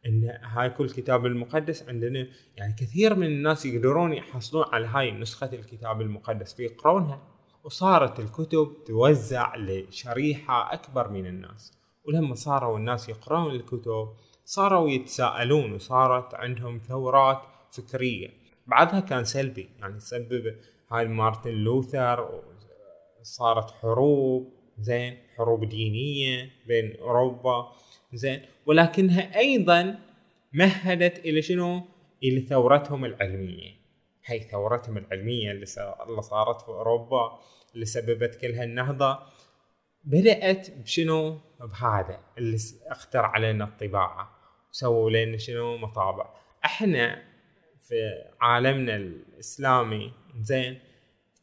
إن 0.05 0.29
هاي 0.43 0.69
كل 0.69 0.89
كتاب 0.89 1.25
المقدس 1.25 1.89
عندنا 1.89 2.27
يعني 2.57 2.73
كثير 2.73 3.15
من 3.15 3.27
الناس 3.27 3.65
يقدرون 3.65 4.13
يحصلون 4.13 4.65
على 4.71 4.87
هاي 4.87 5.11
نسخة 5.11 5.49
الكتاب 5.53 6.01
المقدس 6.01 6.53
فيقرونها 6.53 7.21
وصارت 7.63 8.19
الكتب 8.19 8.73
توزع 8.87 9.55
لشريحة 9.55 10.73
أكبر 10.73 11.09
من 11.09 11.25
الناس. 11.25 11.73
ولما 12.07 12.35
صاروا 12.35 12.77
الناس 12.77 13.09
يقرون 13.09 13.55
الكتب 13.55 14.13
صاروا 14.45 14.89
يتساءلون 14.89 15.73
وصارت 15.73 16.33
عندهم 16.33 16.77
ثورات 16.77 17.41
فكرية. 17.71 18.29
بعضها 18.67 18.99
كان 18.99 19.23
سلبي 19.23 19.69
يعني 19.79 19.99
سبب 19.99 20.55
هاي 20.91 21.07
مارتن 21.07 21.51
لوثر 21.51 22.41
صارت 23.21 23.71
حروب. 23.71 24.58
زين 24.81 25.17
حروب 25.35 25.65
دينية 25.65 26.49
بين 26.67 26.95
أوروبا 26.99 27.71
زين 28.13 28.41
ولكنها 28.65 29.37
أيضا 29.37 29.99
مهدت 30.53 31.19
إلى 31.19 31.41
شنو؟ 31.41 31.81
إلى 32.23 32.41
ثورتهم 32.41 33.05
العلمية 33.05 33.71
هي 34.25 34.39
ثورتهم 34.39 34.97
العلمية 34.97 35.51
اللي 35.51 35.65
صارت 36.21 36.61
في 36.61 36.67
أوروبا 36.67 37.39
اللي 37.75 37.85
سببت 37.85 38.35
كل 38.35 38.51
هالنهضة 38.51 39.19
بدأت 40.03 40.71
بشنو؟ 40.71 41.39
بهذا 41.59 42.19
اللي 42.37 42.57
اخترع 42.87 43.27
علينا 43.27 43.63
الطباعة 43.63 44.39
سووا 44.71 45.09
لنا 45.09 45.37
شنو؟ 45.37 45.77
مطابع 45.77 46.29
إحنا 46.65 47.23
في 47.87 47.95
عالمنا 48.41 48.95
الإسلامي 48.95 50.13
زين 50.41 50.79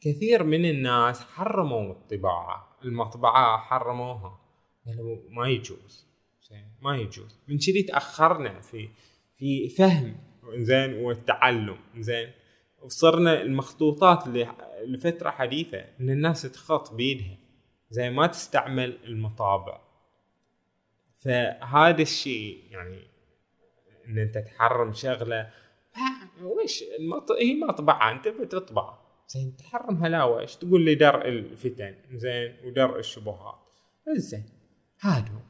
كثير 0.01 0.43
من 0.43 0.65
الناس 0.65 1.21
حرموا 1.21 1.91
الطباعة 1.91 2.76
المطبعة 2.85 3.57
حرموها. 3.57 4.39
قالوا 4.87 5.17
ما 5.29 5.47
يجوز. 5.47 6.07
ما 6.81 6.97
يجوز. 6.97 7.39
من 7.47 7.57
كذي 7.57 7.83
تأخرنا 7.83 8.59
في 8.59 8.89
في 9.37 9.69
فهم 9.69 10.17
زين 10.55 10.93
والتعلم 10.93 11.77
زين. 11.97 12.31
وصرنا 12.81 13.41
المخطوطات 13.41 14.27
اللي 14.27 14.55
لفترة 14.85 15.29
حديثة 15.29 15.77
إن 15.99 16.09
الناس 16.09 16.41
تخط 16.41 16.93
بيدها. 16.93 17.37
زي 17.89 18.09
ما 18.09 18.27
تستعمل 18.27 18.97
المطابع. 19.03 19.81
فهذا 21.17 22.01
الشيء 22.01 22.63
يعني 22.71 23.07
إن 24.07 24.17
أنت 24.17 24.37
تحرم 24.37 24.93
شغلة. 24.93 25.49
وش 26.41 26.83
المط... 26.99 27.31
هي 27.31 27.55
مطبعة 27.55 28.11
أنت 28.11 28.27
بتطبع. 28.27 29.06
زين 29.27 29.55
تحرمها 29.55 30.09
لا 30.09 30.23
وش؟ 30.23 30.55
تقول 30.55 30.85
لي 30.85 30.95
درء 30.95 31.27
الفتن 31.27 31.95
زين 32.11 32.57
ودرء 32.63 32.99
الشبهات. 32.99 33.59
زين 34.17 34.49
هذا 34.99 35.41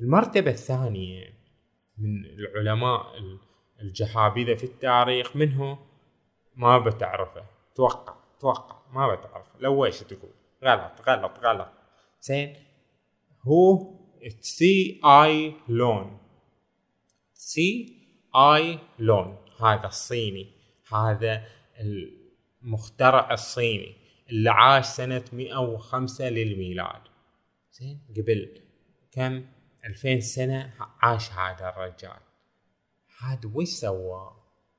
المرتبة 0.00 0.50
الثانية 0.50 1.34
من 1.98 2.24
العلماء 2.24 3.06
الجهابذة 3.80 4.54
في 4.54 4.64
التاريخ 4.64 5.36
منه 5.36 5.78
ما 6.56 6.78
بتعرفه. 6.78 7.44
توقع 7.74 8.16
توقع 8.40 8.82
ما 8.92 9.14
بتعرفه. 9.14 9.58
لو 9.60 9.84
إيش 9.84 10.00
تقول؟ 10.00 10.30
غلط 10.64 11.08
غلط 11.08 11.38
غلط. 11.38 11.72
زين 12.20 12.56
هو 13.42 13.94
تساي 14.40 15.54
لون. 15.68 16.18
تساي 17.32 18.78
لون. 18.98 19.36
هذا 19.60 19.86
الصيني. 19.86 20.52
هذا 20.92 21.44
المخترع 22.64 23.32
الصيني 23.32 23.96
اللي 24.30 24.50
عاش 24.50 24.86
سنة 24.86 25.24
105 25.32 26.28
للميلاد. 26.28 27.02
زين 27.72 28.00
قبل 28.16 28.60
كم؟ 29.12 29.46
ألفين 29.84 30.20
سنة 30.20 30.74
عاش 31.02 31.32
هذا 31.32 31.68
الرجال. 31.68 32.20
هذا 33.20 33.50
وش 33.54 33.68
سوى؟ 33.68 34.36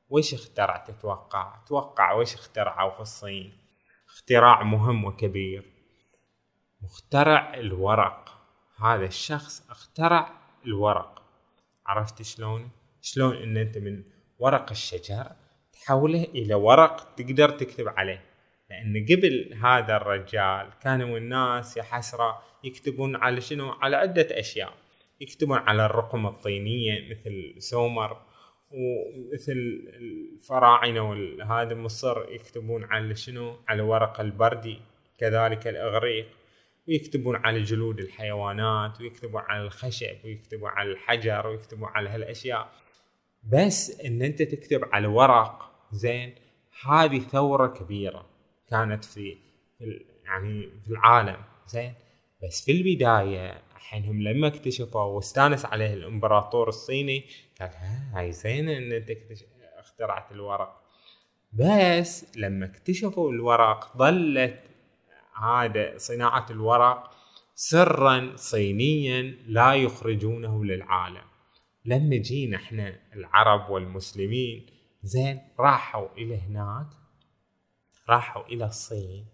وش 0.09 0.33
اخترع؟ 0.33 0.77
تتوقع؟ 0.77 1.63
توقع 1.67 2.13
وش 2.13 2.33
اخترعوا 2.33 2.91
في 2.91 2.99
الصين؟ 2.99 3.57
اختراع 4.07 4.63
مهم 4.63 5.05
وكبير. 5.05 5.71
مخترع 6.81 7.53
الورق. 7.53 8.37
هذا 8.77 9.05
الشخص 9.05 9.69
اخترع 9.69 10.41
الورق. 10.65 11.21
عرفت 11.85 12.21
شلون؟ 12.21 12.69
شلون 13.01 13.35
إن 13.35 13.57
أنت 13.57 13.77
من 13.77 14.03
ورق 14.39 14.71
الشجر 14.71 15.35
تحوله 15.85 16.23
إلى 16.23 16.55
ورق 16.55 17.15
تقدر 17.15 17.49
تكتب 17.49 17.87
عليه. 17.87 18.21
لأن 18.69 19.05
قبل 19.05 19.53
هذا 19.63 19.97
الرجال 19.97 20.69
كانوا 20.83 21.17
الناس 21.17 21.77
يا 21.77 21.83
حسرة 21.83 22.41
يكتبون 22.63 23.15
على 23.15 23.41
شنو؟ 23.41 23.71
على 23.71 23.95
عدة 23.95 24.27
أشياء. 24.31 24.73
يكتبون 25.21 25.57
على 25.57 25.85
الرقم 25.85 26.27
الطينية 26.27 27.09
مثل 27.11 27.55
سومر 27.57 28.21
ومثل 28.71 29.83
الفراعنة 29.99 31.09
وهذا 31.09 31.75
مصر 31.75 32.31
يكتبون 32.31 32.83
على 32.83 33.15
شنو؟ 33.15 33.57
على 33.67 33.81
ورق 33.81 34.19
البردي 34.19 34.79
كذلك 35.17 35.67
الإغريق. 35.67 36.27
ويكتبون 36.87 37.35
على 37.35 37.61
جلود 37.61 37.99
الحيوانات 37.99 39.01
ويكتبون 39.01 39.41
على 39.41 39.63
الخشب 39.63 40.15
ويكتبون 40.25 40.69
على 40.69 40.91
الحجر 40.91 41.47
ويكتبون 41.47 41.89
على 41.89 42.09
هالأشياء. 42.09 42.69
بس 43.53 44.01
إن 44.01 44.21
أنت 44.21 44.41
تكتب 44.41 44.81
على 44.93 45.07
ورق 45.07 45.74
زين 45.95 46.35
هذه 46.85 47.19
ثورة 47.19 47.67
كبيرة 47.67 48.25
كانت 48.69 49.05
في 49.05 49.37
يعني 50.25 50.69
في 50.83 50.89
العالم 50.89 51.37
زين؟ 51.67 51.93
بس 52.43 52.65
في 52.65 52.71
البداية 52.71 53.61
حينهم 53.75 54.21
لما 54.21 54.47
اكتشفوا 54.47 55.01
واستانس 55.01 55.65
عليه 55.65 55.93
الإمبراطور 55.93 56.69
الصيني 56.69 57.25
قال 57.59 57.69
ها 57.69 58.19
هاي 58.19 58.31
زينه 58.31 58.77
إن 58.77 58.91
أنت 58.91 59.11
اخترعت 59.77 60.31
الورق. 60.31 60.81
بس 61.53 62.37
لما 62.37 62.65
اكتشفوا 62.65 63.31
الورق 63.31 63.97
ظلت 63.97 64.59
هذا 65.35 65.97
صناعة 65.97 66.45
الورق 66.49 67.11
سرا 67.55 68.35
صينيا 68.35 69.21
لا 69.47 69.73
يخرجونه 69.73 70.65
للعالم. 70.65 71.25
لما 71.85 72.15
جينا 72.15 72.57
إحنا 72.57 72.99
العرب 73.13 73.69
والمسلمين 73.69 74.65
زين 75.05 75.41
راحوا 75.59 76.07
إلى 76.17 76.37
هناك 76.37 76.87
راحوا 78.09 78.45
إلى 78.45 78.65
الصين 78.65 79.25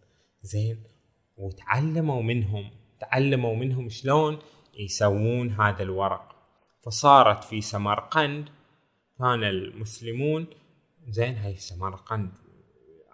زين 0.42 0.84
وتعلموا 1.38 2.22
منهم 2.22 2.72
تعلموا 3.00 3.56
منهم 3.56 3.90
شلون 3.90 4.40
يسوون 4.80 5.50
هذا 5.50 5.84
الورق. 5.84 6.36
فصارت 6.84 7.44
في 7.44 7.62
سمرقند 7.62 8.50
كان 9.20 9.44
المسلمون 9.44 10.48
زين 11.08 11.36
هاي 11.36 11.56
سمرقند 11.56 12.32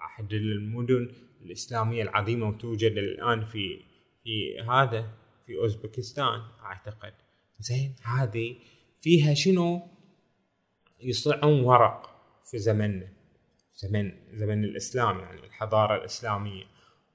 أحد 0.06 0.34
المدن 0.34 1.12
الإسلامية 1.42 2.04
العظيمة 2.04 2.50
وتوجد 2.50 2.92
الآن 2.92 3.46
في 3.46 3.84
في 4.24 4.60
هذا 4.70 5.10
في 5.46 5.58
أوزبكستان 5.58 6.42
أعتقد. 6.62 7.14
زين 7.60 7.96
هذه 8.04 8.56
فيها 9.02 9.34
شنو؟ 9.34 9.82
يصنعون 11.00 11.62
ورق. 11.62 12.17
في 12.52 12.58
زمننا 12.58 13.08
زمن 13.74 14.12
زمن 14.34 14.64
الإسلام 14.64 15.20
يعني 15.20 15.46
الحضارة 15.46 15.96
الإسلامية. 15.96 16.64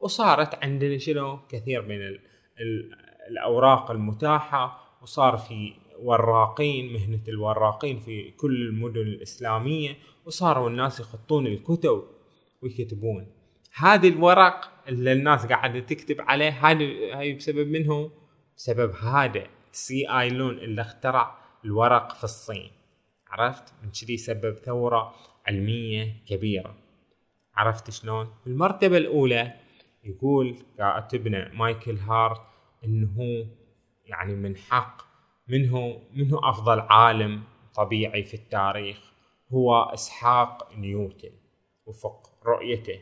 وصارت 0.01 0.64
عندنا 0.64 0.99
شنو؟ 0.99 1.38
كثير 1.49 1.83
من 1.83 1.97
ال 1.97 2.21
ال 2.61 2.92
الأوراق 3.31 3.90
المتاحة 3.90 4.79
وصار 5.03 5.37
في 5.37 5.75
وراقين 5.99 6.92
مهنة 6.92 7.23
الوراقين 7.29 8.01
في 8.01 8.31
كل 8.31 8.62
المدن 8.62 9.01
الإسلامية 9.01 9.97
وصاروا 10.25 10.68
الناس 10.68 11.01
يخطون 11.01 11.47
الكتب 11.47 12.05
ويكتبون. 12.62 13.27
هذه 13.75 14.09
الورق 14.09 14.71
اللي 14.88 15.12
الناس 15.12 15.47
قاعدة 15.47 15.81
تكتب 15.81 16.21
عليه 16.21 16.51
هذه 16.66 17.18
هاي 17.18 17.35
بسبب 17.35 17.68
منه؟ 17.68 18.11
بسبب 18.57 18.95
هذا. 18.95 19.47
تساي 19.73 20.29
لون 20.31 20.59
اللي 20.59 20.81
اخترع 20.81 21.38
الورق 21.64 22.14
في 22.14 22.25
الصين. 22.25 22.71
عرفت؟ 23.33 23.75
من 23.83 23.90
كذي 23.90 24.16
سبب 24.16 24.55
ثورة 24.55 25.14
علمية 25.47 26.16
كبيرة. 26.27 26.75
عرفت 27.55 27.90
شلون؟ 27.90 28.35
المرتبة 28.47 28.97
الأولى 28.97 29.53
يقول 30.05 30.57
كاتبنا 30.79 31.55
مايكل 31.55 31.97
هارت 31.97 32.40
إنه 32.85 33.47
يعني 34.05 34.35
من 34.35 34.57
حق 34.57 35.03
منه 35.49 36.03
منه 36.14 36.40
أفضل 36.42 36.81
عالم 36.81 37.42
طبيعي 37.75 38.23
في 38.23 38.35
التاريخ 38.35 39.12
هو 39.53 39.83
إسحاق 39.83 40.73
نيوتن. 40.77 41.31
وفق 41.87 42.31
رؤيته 42.47 43.01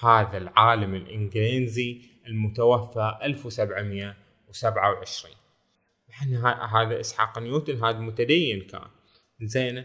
هذا 0.00 0.38
العالم 0.38 0.94
الإنجليزي 0.94 2.00
المتوفى 2.26 3.18
1727 3.22 5.34
إحنا 6.10 6.64
هذا 6.64 7.00
إسحاق 7.00 7.38
نيوتن 7.38 7.84
هذا 7.84 7.98
متدين 7.98 8.60
كان. 8.60 8.88
زين 9.42 9.84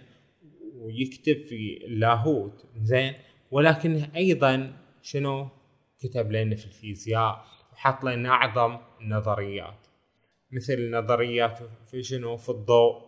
ويكتب 0.76 1.42
في 1.42 1.86
اللاهوت 1.86 2.66
زين. 2.82 3.14
ولكن 3.52 3.96
أيضا 4.16 4.74
شنو؟ 5.02 5.48
كتب 6.00 6.32
لنا 6.32 6.56
في 6.56 6.66
الفيزياء 6.66 7.46
وحط 7.74 8.04
لنا 8.04 8.30
أعظم 8.30 8.78
النظريات 9.02 9.88
مثل 10.52 10.92
نظريات 10.92 11.60
في 11.92 12.04
شنو؟ 12.04 12.38
في 12.38 12.50
الضوء 12.50 13.02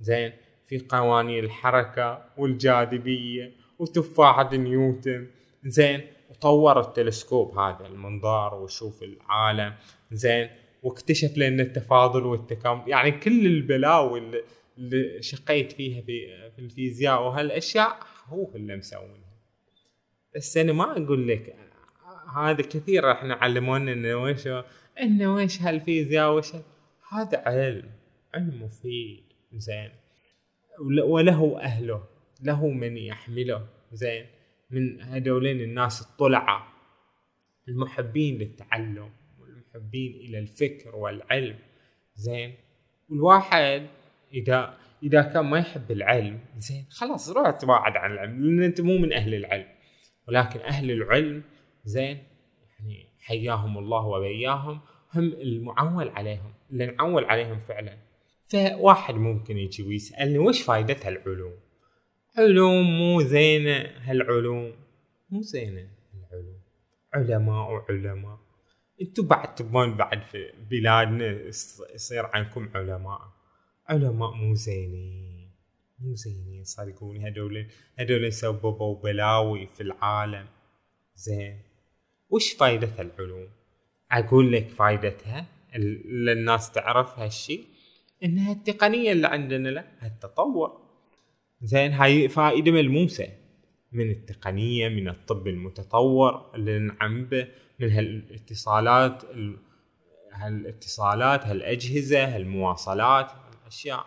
زين. 0.00 0.32
في 0.66 0.78
قوانين 0.88 1.44
الحركة 1.44 2.24
والجاذبية 2.36 3.52
وتفاحة 3.78 4.56
نيوتن 4.56 5.26
زين. 5.64 6.00
وطور 6.30 6.80
التلسكوب 6.80 7.58
هذا 7.58 7.86
المنظار 7.86 8.54
ويشوف 8.54 9.02
العالم 9.02 9.74
زين. 10.12 10.48
واكتشف 10.82 11.38
لنا 11.38 11.62
التفاضل 11.62 12.26
والتكامل 12.26 12.82
يعني 12.86 13.10
كل 13.10 13.46
البلاوي 13.46 14.22
اللي, 14.80 15.22
شقيت 15.22 15.72
فيها 15.72 16.00
في, 16.02 16.50
في 16.50 16.58
الفيزياء 16.58 17.22
وهالأشياء 17.22 17.98
هو 18.26 18.54
اللي 18.54 18.76
مسوينها. 18.76 19.30
بس 20.36 20.56
أنا 20.56 20.72
ما 20.72 21.04
أقول 21.04 21.28
لك 21.28 21.56
هذا 22.36 22.62
كثير 22.62 23.12
إحنا 23.12 23.34
علمونا 23.34 23.92
إنه 23.92 24.22
وش 24.22 24.48
إنه 25.00 25.34
وش 25.34 25.62
هالفيزياء 25.62 26.34
وش 26.34 26.52
هذا 27.12 27.42
علم 27.46 27.90
علم 28.34 28.62
مفيد 28.62 29.24
زين. 29.52 29.90
وله 31.04 31.60
أهله 31.60 32.04
له 32.42 32.68
من 32.68 32.96
يحمله 32.96 33.66
زين. 33.92 34.26
من 34.70 35.00
هذولين 35.02 35.60
الناس 35.60 36.02
الطلعة 36.02 36.72
المحبين 37.68 38.38
للتعلم 38.38 39.10
والمحبين 39.40 40.12
إلى 40.12 40.38
الفكر 40.38 40.96
والعلم 40.96 41.58
زين. 42.14 42.54
والواحد 43.08 43.86
إذا 44.32 44.78
إذا 45.02 45.22
كان 45.22 45.44
ما 45.44 45.58
يحب 45.58 45.90
العلم 45.90 46.40
زين 46.56 46.86
خلاص 46.90 47.30
روح 47.30 47.50
تباعد 47.50 47.96
عن 47.96 48.12
العلم 48.12 48.44
لأن 48.44 48.62
أنت 48.62 48.80
مو 48.80 48.98
من 48.98 49.12
أهل 49.12 49.34
العلم. 49.34 49.66
ولكن 50.28 50.60
أهل 50.60 50.90
العلم 50.90 51.42
زين 51.84 52.18
يعني 52.78 53.06
حياهم 53.20 53.78
الله 53.78 54.06
وبياهم 54.06 54.80
هم 55.14 55.24
المعول 55.24 56.08
عليهم 56.08 56.54
اللي 56.70 56.86
نعول 56.86 57.24
عليهم 57.24 57.58
فعلا. 57.58 57.98
فواحد 58.48 59.14
ممكن 59.14 59.58
يجي 59.58 59.82
ويسألني 59.82 60.38
وش 60.38 60.62
فايدة 60.62 60.96
هالعلوم 61.04 61.54
علوم 62.38 62.98
مو 62.98 63.20
زينة 63.20 63.90
هالعلوم. 63.96 64.72
مو 65.30 65.40
زينة 65.42 65.88
العلوم 66.14 66.60
علماء 67.14 67.70
وعلماء. 67.70 68.38
انتو 69.02 69.22
بعد 69.22 69.54
تبون 69.54 69.96
بعد 69.96 70.22
في 70.22 70.52
بلادنا 70.70 71.26
يصير 71.94 72.26
عنكم 72.26 72.68
علماء. 72.74 73.39
علماء 73.90 74.30
مو 74.34 74.54
زينين 74.54 75.50
مو 75.98 76.14
زينين 76.14 76.64
صدقوني 76.64 77.28
هدول 77.28 77.66
هدول 77.98 78.32
سببوا 78.32 79.02
بلاوي 79.02 79.66
في 79.66 79.80
العالم. 79.80 80.46
زين 81.16 81.58
وش 82.30 82.52
فايدة 82.52 82.90
العلوم؟ 82.98 83.48
أقول 84.12 84.52
لك 84.52 84.68
فائدتها 84.68 85.46
اللي 85.74 86.32
الناس 86.32 86.72
تعرف 86.72 87.18
هالشي 87.18 87.60
إنها 88.24 88.52
التقنية 88.52 89.12
اللي 89.12 89.26
عندنا 89.26 89.68
له 89.68 89.84
التطور 90.02 90.80
زين 91.62 91.92
هاي 91.92 92.28
فائدة 92.28 92.72
ملموسة. 92.72 93.28
من 93.92 94.10
التقنية 94.10 94.88
من 94.88 95.08
الطب 95.08 95.46
المتطور 95.48 96.54
اللي 96.54 96.78
نعم 96.78 97.24
به 97.24 97.48
من 97.80 97.90
هالاتصالات 97.90 99.22
هالاتصالات 100.32 101.46
هالأجهزة 101.46 102.36
هالمواصلات. 102.36 103.30
الاشياء 103.70 104.06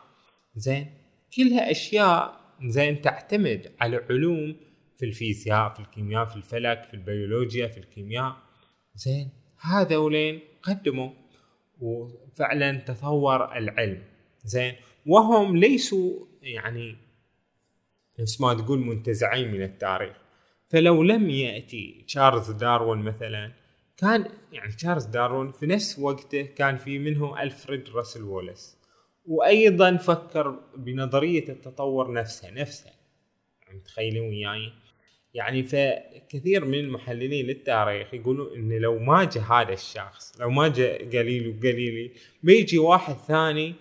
زين 0.56 0.94
كلها 1.36 1.72
اشياء 1.72 2.42
زين 2.66 3.02
تعتمد 3.02 3.72
على 3.80 4.06
علوم 4.10 4.56
في 4.98 5.06
الفيزياء 5.06 5.74
في 5.74 5.80
الكيمياء 5.80 6.26
في 6.26 6.36
الفلك 6.36 6.84
في 6.84 6.94
البيولوجيا 6.94 7.68
في 7.68 7.78
الكيمياء. 7.78 8.38
زين 8.96 9.30
هذولين 9.60 10.40
قدموا 10.64 11.10
وفعلا 11.80 12.78
تطور 12.78 13.58
العلم. 13.58 14.04
زين 14.44 14.76
وهم 15.06 15.58
ليسوا 15.58 16.26
يعني 16.42 16.96
نفس 18.20 18.42
ما 18.42 18.54
تقول 18.54 18.80
منتزعين 18.80 19.52
من 19.52 19.62
التاريخ. 19.64 20.18
فلو 20.70 21.04
لم 21.04 21.30
يأتي 21.30 22.04
تشارلز 22.08 22.52
داروين 22.52 23.00
مثلا 23.00 23.52
كان 23.98 24.26
يعني 24.52 24.72
تشارلز 24.72 25.06
داروين 25.06 25.52
في 25.52 25.66
نفس 25.66 26.00
وقته 26.00 26.42
كان 26.42 26.78
في 26.78 27.00
منه 27.00 27.42
ألفريد 27.42 27.90
راسل 27.90 28.24
وولس 28.24 28.83
وأيضا 29.26 29.98
فكر 29.98 30.60
بنظرية 30.78 31.50
التطور 31.50 32.14
نفسها 32.14 32.52
نفسها. 32.52 32.94
يعني 33.62 33.80
تخيلون 33.80 34.28
وياي. 34.28 34.72
يعني 35.34 35.64
فكثير 35.64 36.66
من 36.66 36.80
المحللين 36.80 37.46
للتاريخ 37.46 38.14
يقولون 38.14 38.56
إن 38.56 38.78
لو 38.78 39.00
ما 39.00 39.24
جاء 39.24 39.44
هذا 39.44 39.74
الشخص 39.74 40.42
لو 40.42 40.50
ما 40.50 40.68
جاء 40.68 41.06
قليل 41.06 41.48
وقليلي 41.48 42.12
بيجي 42.44 42.78
واحد 42.78 43.16
ثاني 43.16 43.74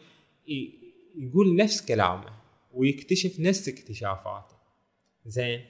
يقول 1.17 1.57
نفس 1.57 1.87
كلامه 1.87 2.33
ويكتشف 2.73 3.41
نفس 3.41 3.69
اكتشافاته. 3.69 4.57
زين؟ 5.27 5.61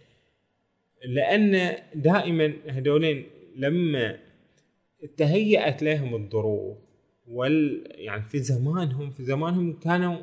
لأن 1.05 1.79
دائما 1.95 2.55
هذولين 2.69 3.27
لما 3.57 4.19
تهيأت 5.17 5.83
لهم 5.83 6.15
الظروف 6.15 6.79
وال 7.29 7.85
يعني 7.95 8.23
في 8.23 8.39
زمانهم 8.39 9.11
في 9.11 9.25
زمانهم 9.25 9.73
كانوا 9.73 10.19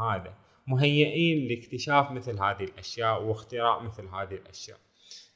هذا 0.00 0.34
مهيئين 0.66 1.48
لاكتشاف 1.48 2.10
مثل 2.10 2.32
هذه 2.32 2.64
الأشياء 2.64 3.22
واختراع 3.22 3.82
مثل 3.82 4.06
هذه 4.06 4.34
الأشياء. 4.34 4.78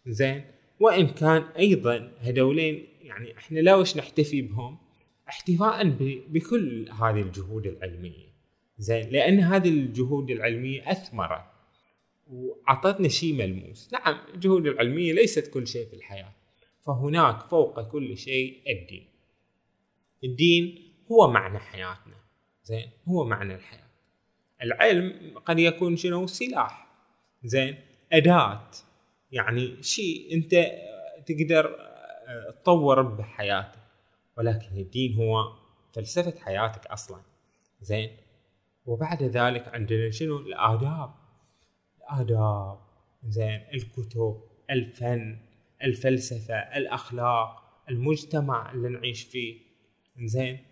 زين؟ 0.07 0.44
وإن 0.81 1.07
كان 1.07 1.42
أيضا 1.42 2.12
هذولين 2.18 2.87
يعني 3.01 3.38
إحنا 3.38 3.59
لا 3.61 3.75
وش 3.75 3.96
نحتفي 3.96 4.42
بهم؟ 4.42 4.79
احتفاء 5.29 5.88
بكل 6.29 6.88
هذه 6.90 7.20
الجهود 7.20 7.66
العلمية. 7.66 8.33
زين؟ 8.79 9.11
لأن 9.11 9.40
هذه 9.40 9.68
الجهود 9.68 10.31
العلمية 10.31 10.90
اثمرت 10.90 11.44
وعطتنا 12.31 13.09
شيء 13.09 13.35
ملموس. 13.35 13.92
نعم 13.92 14.18
الجهود 14.35 14.66
العلمية 14.66 15.12
ليست 15.12 15.46
كل 15.46 15.66
شيء 15.66 15.87
في 15.87 15.96
الحياة. 15.96 16.33
فهناك 16.87 17.42
فوق 17.46 17.88
كل 17.88 18.16
شيء 18.16 18.61
الدين. 18.68 19.07
الدين 20.25 20.92
هو 21.12 21.31
معنى 21.31 21.59
حياتنا. 21.59 22.14
زين 22.64 22.90
هو 23.09 23.25
معنى 23.25 23.55
الحياة. 23.55 23.90
العلم 24.62 25.38
قد 25.46 25.59
يكون 25.59 25.96
شنو؟ 25.96 26.27
سلاح. 26.27 26.87
زين 27.44 27.77
أداة. 28.12 28.70
يعني 29.33 29.83
شيء 29.83 30.35
أنت 30.35 30.51
تقدر 31.27 31.77
آه، 32.29 32.51
تطور 32.51 33.03
بحياتك. 33.03 33.79
ولكن 34.38 34.77
الدين 34.77 35.14
هو 35.14 35.53
فلسفة 35.92 36.40
حياتك 36.40 36.87
أصلا. 36.87 37.22
زين 37.81 38.16
وبعد 38.87 39.22
ذلك 39.22 39.68
عندنا 39.68 40.11
شنو؟ 40.11 40.38
الآداب. 40.38 41.14
الآداب. 41.98 42.79
زين 43.29 43.64
الكتب 43.75 44.40
الفن 44.70 45.38
الفلسفة 45.83 46.55
الأخلاق 46.55 47.62
المجتمع 47.88 48.72
اللي 48.72 48.88
نعيش 48.88 49.22
فيه. 49.22 49.61
زين 50.25 50.72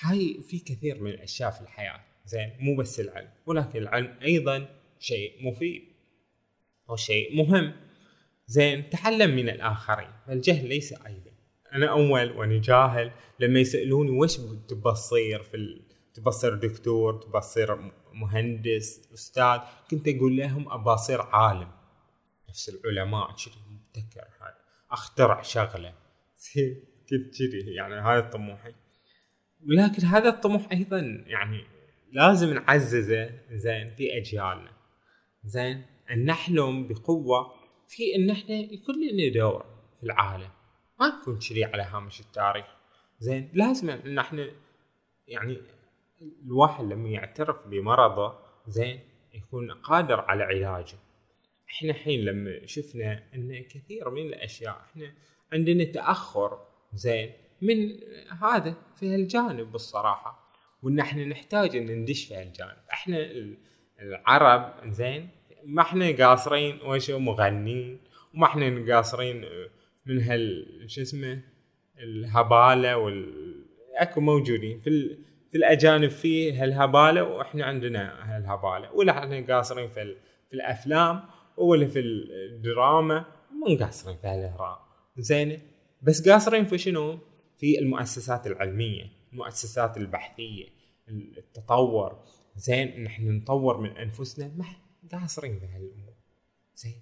هاي 0.00 0.42
في 0.42 0.58
كثير 0.58 1.02
من 1.02 1.10
الأشياء 1.10 1.50
في 1.50 1.60
الحياة 1.60 2.00
زين؟ 2.26 2.52
مو 2.60 2.76
بس 2.76 3.00
العلم 3.00 3.30
ولكن 3.46 3.78
العلم 3.78 4.18
أيضا 4.22 4.68
شيء 4.98 5.32
مفيد 5.46 5.82
هو 6.90 6.96
شيء 6.96 7.36
مهم. 7.36 7.72
زين؟ 8.46 8.90
تعلم 8.90 9.36
من 9.36 9.48
الآخرين 9.48 10.10
الجهل 10.28 10.68
ليس 10.68 10.92
عيبا. 10.92 11.30
أنا 11.72 11.86
أول 11.90 12.32
وأنا 12.32 12.60
جاهل 12.60 13.12
لما 13.40 13.60
يسألوني 13.60 14.10
وش 14.10 14.36
تبى 14.68 14.92
تصير 14.92 15.42
في 15.42 15.56
ال... 15.56 15.82
تبى 16.14 16.30
تصير 16.30 16.54
دكتور 16.54 17.22
تبى 17.22 17.40
تصير 17.40 17.92
مهندس 18.12 19.12
أستاذ 19.14 19.58
كنت 19.90 20.08
أقول 20.08 20.36
لهم 20.36 20.72
أبى 20.72 20.90
أصير 20.90 21.20
عالم. 21.20 21.70
نفس 22.48 22.68
العلماء 22.68 23.32
كذي 23.32 23.54
مبتكر 23.70 24.28
هذا. 24.40 24.58
أخترع 24.90 25.42
شغلة. 25.42 25.94
كنت 27.10 27.38
كذي 27.38 27.74
يعني 27.74 27.94
هذا 27.94 28.20
طموحي 28.20 28.74
ولكن 29.66 30.02
هذا 30.06 30.28
الطموح 30.28 30.68
أيضا 30.72 31.24
يعني 31.26 31.64
لازم 32.12 32.54
نعززه. 32.54 33.30
زين 33.50 33.90
في 33.90 34.18
أجيالنا. 34.18 34.72
زين 35.44 35.82
أن 36.10 36.24
نحلم 36.24 36.88
بقوة 36.88 37.52
في 37.88 38.14
أن 38.16 38.30
إحنا 38.30 38.54
يكون 38.54 38.94
لنا 38.94 39.34
دور 39.34 39.66
في 40.00 40.06
العالم. 40.06 40.50
ما 41.00 41.20
نكون 41.20 41.38
كذي 41.38 41.64
على 41.64 41.82
هامش 41.82 42.20
التاريخ. 42.20 42.66
زين 43.18 43.50
لازم 43.54 43.90
أن 43.90 44.18
إحنا 44.18 44.50
يعني 45.28 45.58
الواحد 46.44 46.84
لما 46.84 47.08
يعترف 47.08 47.66
بمرضه 47.66 48.38
زين 48.68 49.00
يكون 49.34 49.70
قادر 49.70 50.20
على 50.20 50.44
علاجه. 50.44 50.96
إحنا 51.70 51.90
الحين 51.90 52.24
لما 52.24 52.66
شفنا 52.66 53.24
أن 53.34 53.62
كثير 53.62 54.10
من 54.10 54.22
الأشياء 54.26 54.80
إحنا 54.80 55.12
عندنا 55.52 55.84
تأخر. 55.84 56.58
زين 56.92 57.32
من 57.62 57.98
هذا 58.42 58.74
في 58.96 59.14
هالجانب 59.14 59.72
بالصراحه 59.72 60.48
وإن 60.82 60.98
إحنا 60.98 61.24
نحتاج 61.24 61.76
إن 61.76 61.86
ندش 61.86 62.24
في 62.24 62.34
هالجانب. 62.34 62.76
إحنا 62.92 63.28
العرب 64.00 64.90
زين 64.90 65.28
ما 65.64 65.82
إحنا 65.82 66.10
قاصرين 66.10 66.80
وش 66.86 67.10
مغنين 67.10 68.00
وما 68.34 68.46
إحنا 68.46 68.94
قاصرين 68.94 69.44
من 70.06 70.20
هال 70.20 70.66
شو 70.86 71.00
اسمه 71.02 71.40
الهبالة 71.98 72.96
وال 72.96 73.64
أكو 73.96 74.20
موجودين. 74.20 74.78
في 74.80 74.90
ال... 74.90 75.18
في 75.50 75.58
الأجانب 75.58 76.08
في 76.08 76.52
هالهبالة 76.52 77.22
وإحنا 77.24 77.64
عندنا 77.64 78.36
هالهبالة. 78.36 78.92
ولا 78.92 79.18
إحنا 79.18 79.54
قاصرين 79.56 79.88
في 79.88 80.02
ال... 80.02 80.16
في 80.50 80.54
الأفلام 80.56 81.22
ولا 81.56 81.86
في 81.86 81.98
الدراما 82.00 83.24
مو 83.52 83.76
قاصرين 83.76 84.16
في 84.16 84.26
هالاهراء 84.26 84.88
زين 85.16 85.60
بس 86.02 86.28
قاصرين 86.28 86.64
في 86.64 86.78
شنو؟ 86.78 87.18
في 87.58 87.78
المؤسسات 87.78 88.46
العلمية 88.46 89.18
المؤسسات 89.32 89.96
البحثية 89.96 90.68
التطور. 91.08 92.24
زين 92.56 93.02
نحن 93.02 93.28
نطور 93.30 93.80
من 93.80 93.96
أنفسنا 93.96 94.48
ما 94.56 94.64
قاصرين 95.12 95.58
في 95.58 95.66
هالأمور. 95.66 96.14
زين. 96.74 97.00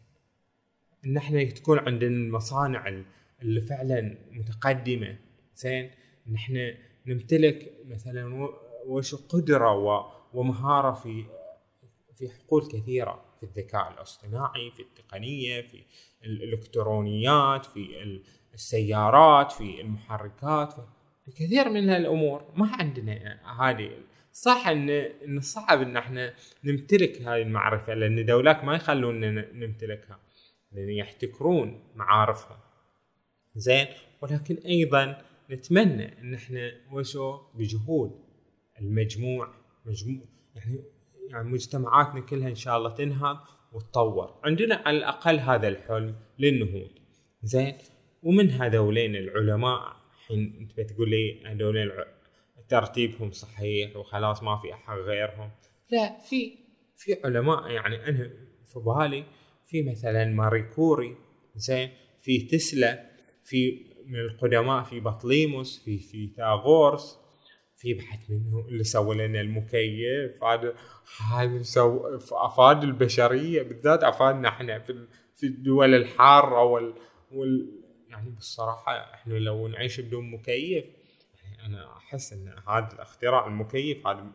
ان 1.04 1.16
إحنا 1.16 1.44
تكون 1.44 1.78
عندنا 1.78 2.16
المصانع 2.16 3.02
اللي 3.42 3.60
فعلا 3.60 4.18
متقدمة. 4.30 5.18
زين. 5.56 5.90
ان 6.28 6.34
إحنا 6.34 6.74
نمتلك 7.06 7.72
مثلا 7.84 8.48
وش 8.86 9.14
قدرة 9.14 9.72
ومهارة 10.34 10.92
في 10.92 11.24
في 12.14 12.28
حقول 12.28 12.68
كثيرة. 12.68 13.24
في 13.40 13.42
الذكاء 13.42 13.92
الاصطناعي 13.92 14.70
في 14.70 14.82
التقنية 14.82 15.60
في 15.60 15.84
الإلكترونيات 16.24 17.66
في 17.66 18.02
السيارات 18.56 19.52
في 19.52 19.80
المحركات 19.80 20.74
في 21.24 21.30
كثير 21.30 21.68
من 21.68 21.88
هالامور 21.88 22.44
ما 22.56 22.70
عندنا 22.80 23.40
هذه. 23.60 23.90
صح 24.32 24.68
إن 24.68 24.90
إن 24.90 25.40
صعب 25.40 25.82
إن 25.82 25.96
إحنا 25.96 26.34
نمتلك 26.64 27.22
هذه 27.22 27.42
المعرفة 27.42 27.94
لأن 27.94 28.24
دولات 28.26 28.64
ما 28.64 28.74
يخلونا 28.74 29.30
نمتلكها. 29.52 30.20
لأن 30.72 30.90
يحتكرون 30.90 31.80
معارفهم 31.94 32.56
زين. 33.54 33.86
ولكن 34.20 34.56
أيضا 34.66 35.22
نتمنى 35.50 36.20
إن 36.20 36.34
إحنا 36.34 36.72
وشو 36.92 37.38
بجهود. 37.54 38.20
المجموع 38.80 39.54
مجموع 39.86 40.24
يعني 40.54 40.80
يعني 41.30 41.48
مجتمعاتنا 41.48 42.20
كلها 42.20 42.48
إن 42.48 42.54
شاء 42.54 42.78
الله 42.78 42.90
تنهض 42.90 43.38
وتطور. 43.72 44.40
عندنا 44.44 44.82
على 44.86 44.98
الأقل 44.98 45.38
هذا 45.38 45.68
الحلم 45.68 46.14
للنهوض. 46.38 46.90
زين. 47.42 47.74
ومن 48.26 48.50
هذولين 48.50 49.16
العلماء 49.16 49.96
الحين 50.14 50.56
أنت 50.60 50.80
بتقول 50.80 51.10
لي 51.10 51.46
هذولين 51.46 51.90
ترتيبهم 52.68 53.30
صحيح 53.30 53.96
وخلاص 53.96 54.42
ما 54.42 54.56
في 54.56 54.74
أحد 54.74 54.98
غيرهم. 54.98 55.50
لا 55.90 56.18
في 56.18 56.58
في 56.96 57.16
علماء 57.24 57.70
يعني 57.70 58.08
أنا 58.08 58.30
في 58.64 58.78
بالي 58.78 59.24
في 59.64 59.82
مثلا 59.82 60.24
ماري 60.24 60.62
كوري 60.62 61.16
زين 61.56 61.90
في 62.20 62.38
تسلا 62.38 63.10
في 63.44 63.86
من 64.06 64.18
القدماء 64.18 64.82
في 64.84 65.00
بطليموس 65.00 65.82
في 65.84 65.98
في 65.98 66.28
ثاغورس 66.36 67.18
في 67.76 67.94
بحث 67.94 68.30
منه 68.30 68.66
اللي 68.68 68.84
سوى 68.84 69.16
لنا 69.16 69.40
المكيف 69.40 70.44
هذا 70.44 70.74
هذا 71.32 71.62
أفاد 72.32 72.82
البشرية 72.82 73.62
بالذات 73.62 74.04
أفادنا 74.04 74.48
إحنا 74.48 74.78
في 74.78 75.06
في 75.34 75.46
الدول 75.46 75.94
الحارة 75.94 76.62
وال 76.64 76.94
يعني 78.16 78.30
بالصراحه 78.30 79.14
إحنا 79.14 79.34
لو 79.34 79.68
نعيش 79.68 80.00
بدون 80.00 80.30
مكيف 80.30 80.84
يعني 81.42 81.66
أنا 81.66 81.96
أحس 81.96 82.32
إن 82.32 82.54
هذا 82.68 82.88
الاختراع 82.92 83.46
المكيف 83.46 84.06
هذا 84.06 84.26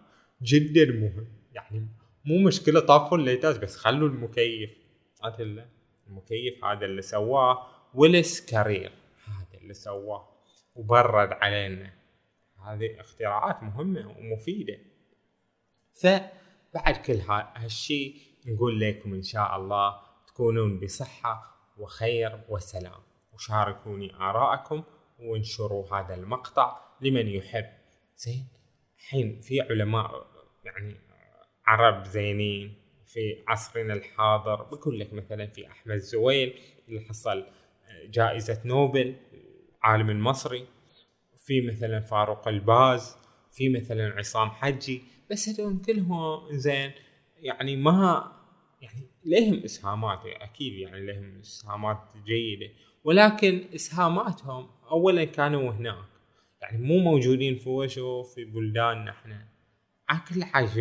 جدا 0.41 0.91
مهم. 0.91 1.28
يعني 1.52 1.88
مو 2.26 2.38
مشكلة 2.48 2.80
طافوا 2.80 3.17
الليتات 3.17 3.60
بس 3.60 3.78
خلوا 3.78 4.10
المكيف 4.10 4.70
هذا 5.24 5.67
المكيف 6.08 6.65
هذا 6.65 6.86
اللي 6.86 7.02
سواه 7.02 7.67
ويلس 7.94 8.46
كارير 8.46 8.91
هذا 9.26 9.62
اللي 9.62 9.74
سواه 9.74 10.28
وبرد 10.76 11.32
علينا. 11.32 11.94
هذه 12.65 13.00
اختراعات 13.00 13.63
مهمة 13.63 14.17
ومفيدة. 14.17 14.78
فبعد 15.94 16.98
كل 17.06 17.13
هالشيء 17.30 18.15
نقول 18.46 18.80
لكم 18.80 19.13
إن 19.13 19.24
شاء 19.24 19.56
الله 19.56 20.02
تكونون 20.28 20.80
بصحة 20.80 21.58
وخير 21.78 22.41
وسلام. 22.50 23.11
وشاركوني 23.41 24.15
آراءكم 24.15 24.84
وانشروا 25.19 25.95
هذا 25.95 26.15
المقطع 26.15 26.77
لمن 27.01 27.27
يحب. 27.27 27.65
زين 28.15 28.47
الحين 28.99 29.39
في 29.39 29.62
علماء 29.62 30.27
يعني 30.63 30.95
عرب 31.65 32.06
زينين 32.06 32.73
في 33.08 33.43
عصرنا 33.47 33.93
الحاضر 33.93 34.63
بقول 34.63 34.99
لك 34.99 35.13
مثلا 35.13 35.47
في 35.47 35.67
أحمد 35.67 35.97
زويل 35.97 36.60
اللي 36.88 37.01
حصل 37.01 37.45
جائزة 38.10 38.62
نوبل 38.65 39.15
عالم 39.84 40.10
المصري 40.10 40.67
في 41.38 41.62
مثلا 41.62 41.99
فاروق 41.99 42.47
الباز 42.47 43.17
في 43.51 43.69
مثلا 43.69 44.13
عصام 44.17 44.49
حجي 44.49 45.04
بس 45.32 45.49
هذول 45.49 45.82
كلهم 45.82 46.51
زين 46.51 46.91
يعني 47.38 47.75
ما 47.75 48.32
يعني 48.82 49.08
لهم 49.25 49.63
إسهامات 49.63 50.19
أكيد 50.25 50.73
يعني 50.73 51.06
لهم 51.06 51.39
إسهامات 51.39 51.97
جيدة. 52.25 52.73
ولكن 53.04 53.66
إسهاماتهم 53.76 54.70
اولا 54.92 55.24
كانوا 55.24 55.72
هناك. 55.72 56.06
يعني 56.62 56.78
مو 56.78 56.98
موجودين 56.98 57.56
في 57.56 57.70
وشو 57.70 58.24
في 58.24 58.46
بلداننا 58.46 59.12
إحنا 59.12 59.48
كل 60.34 60.44
حاجة 60.44 60.80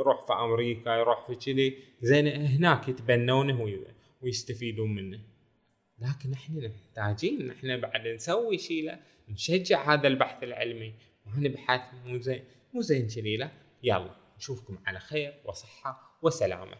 يروح 0.00 0.26
في 0.26 0.32
أمريكا 0.32 0.90
يروح 0.90 1.26
في 1.26 1.34
كذي 1.34 1.78
زين 2.00 2.26
هناك 2.26 2.88
يتبنونه 2.88 3.84
ويستفيدون 4.22 4.94
منه. 4.94 5.20
لكن 5.98 6.32
إحنا 6.32 6.68
محتاجين 6.68 7.50
إحنا 7.50 7.76
بعد 7.76 8.08
نسوي 8.08 8.58
شيء 8.58 8.96
نشجع 9.28 9.94
هذا 9.94 10.08
البحث 10.08 10.42
العلمي. 10.42 10.94
ما 11.26 11.48
نبحث 11.48 11.80
مو 12.06 12.18
زين 12.18 12.44
مو 12.72 12.80
زين 12.80 13.08
لا. 13.38 13.50
يلا 13.82 14.14
نشوفكم 14.36 14.78
على 14.86 15.00
خير 15.00 15.34
وصحة 15.44 16.18
وسلامة. 16.22 16.76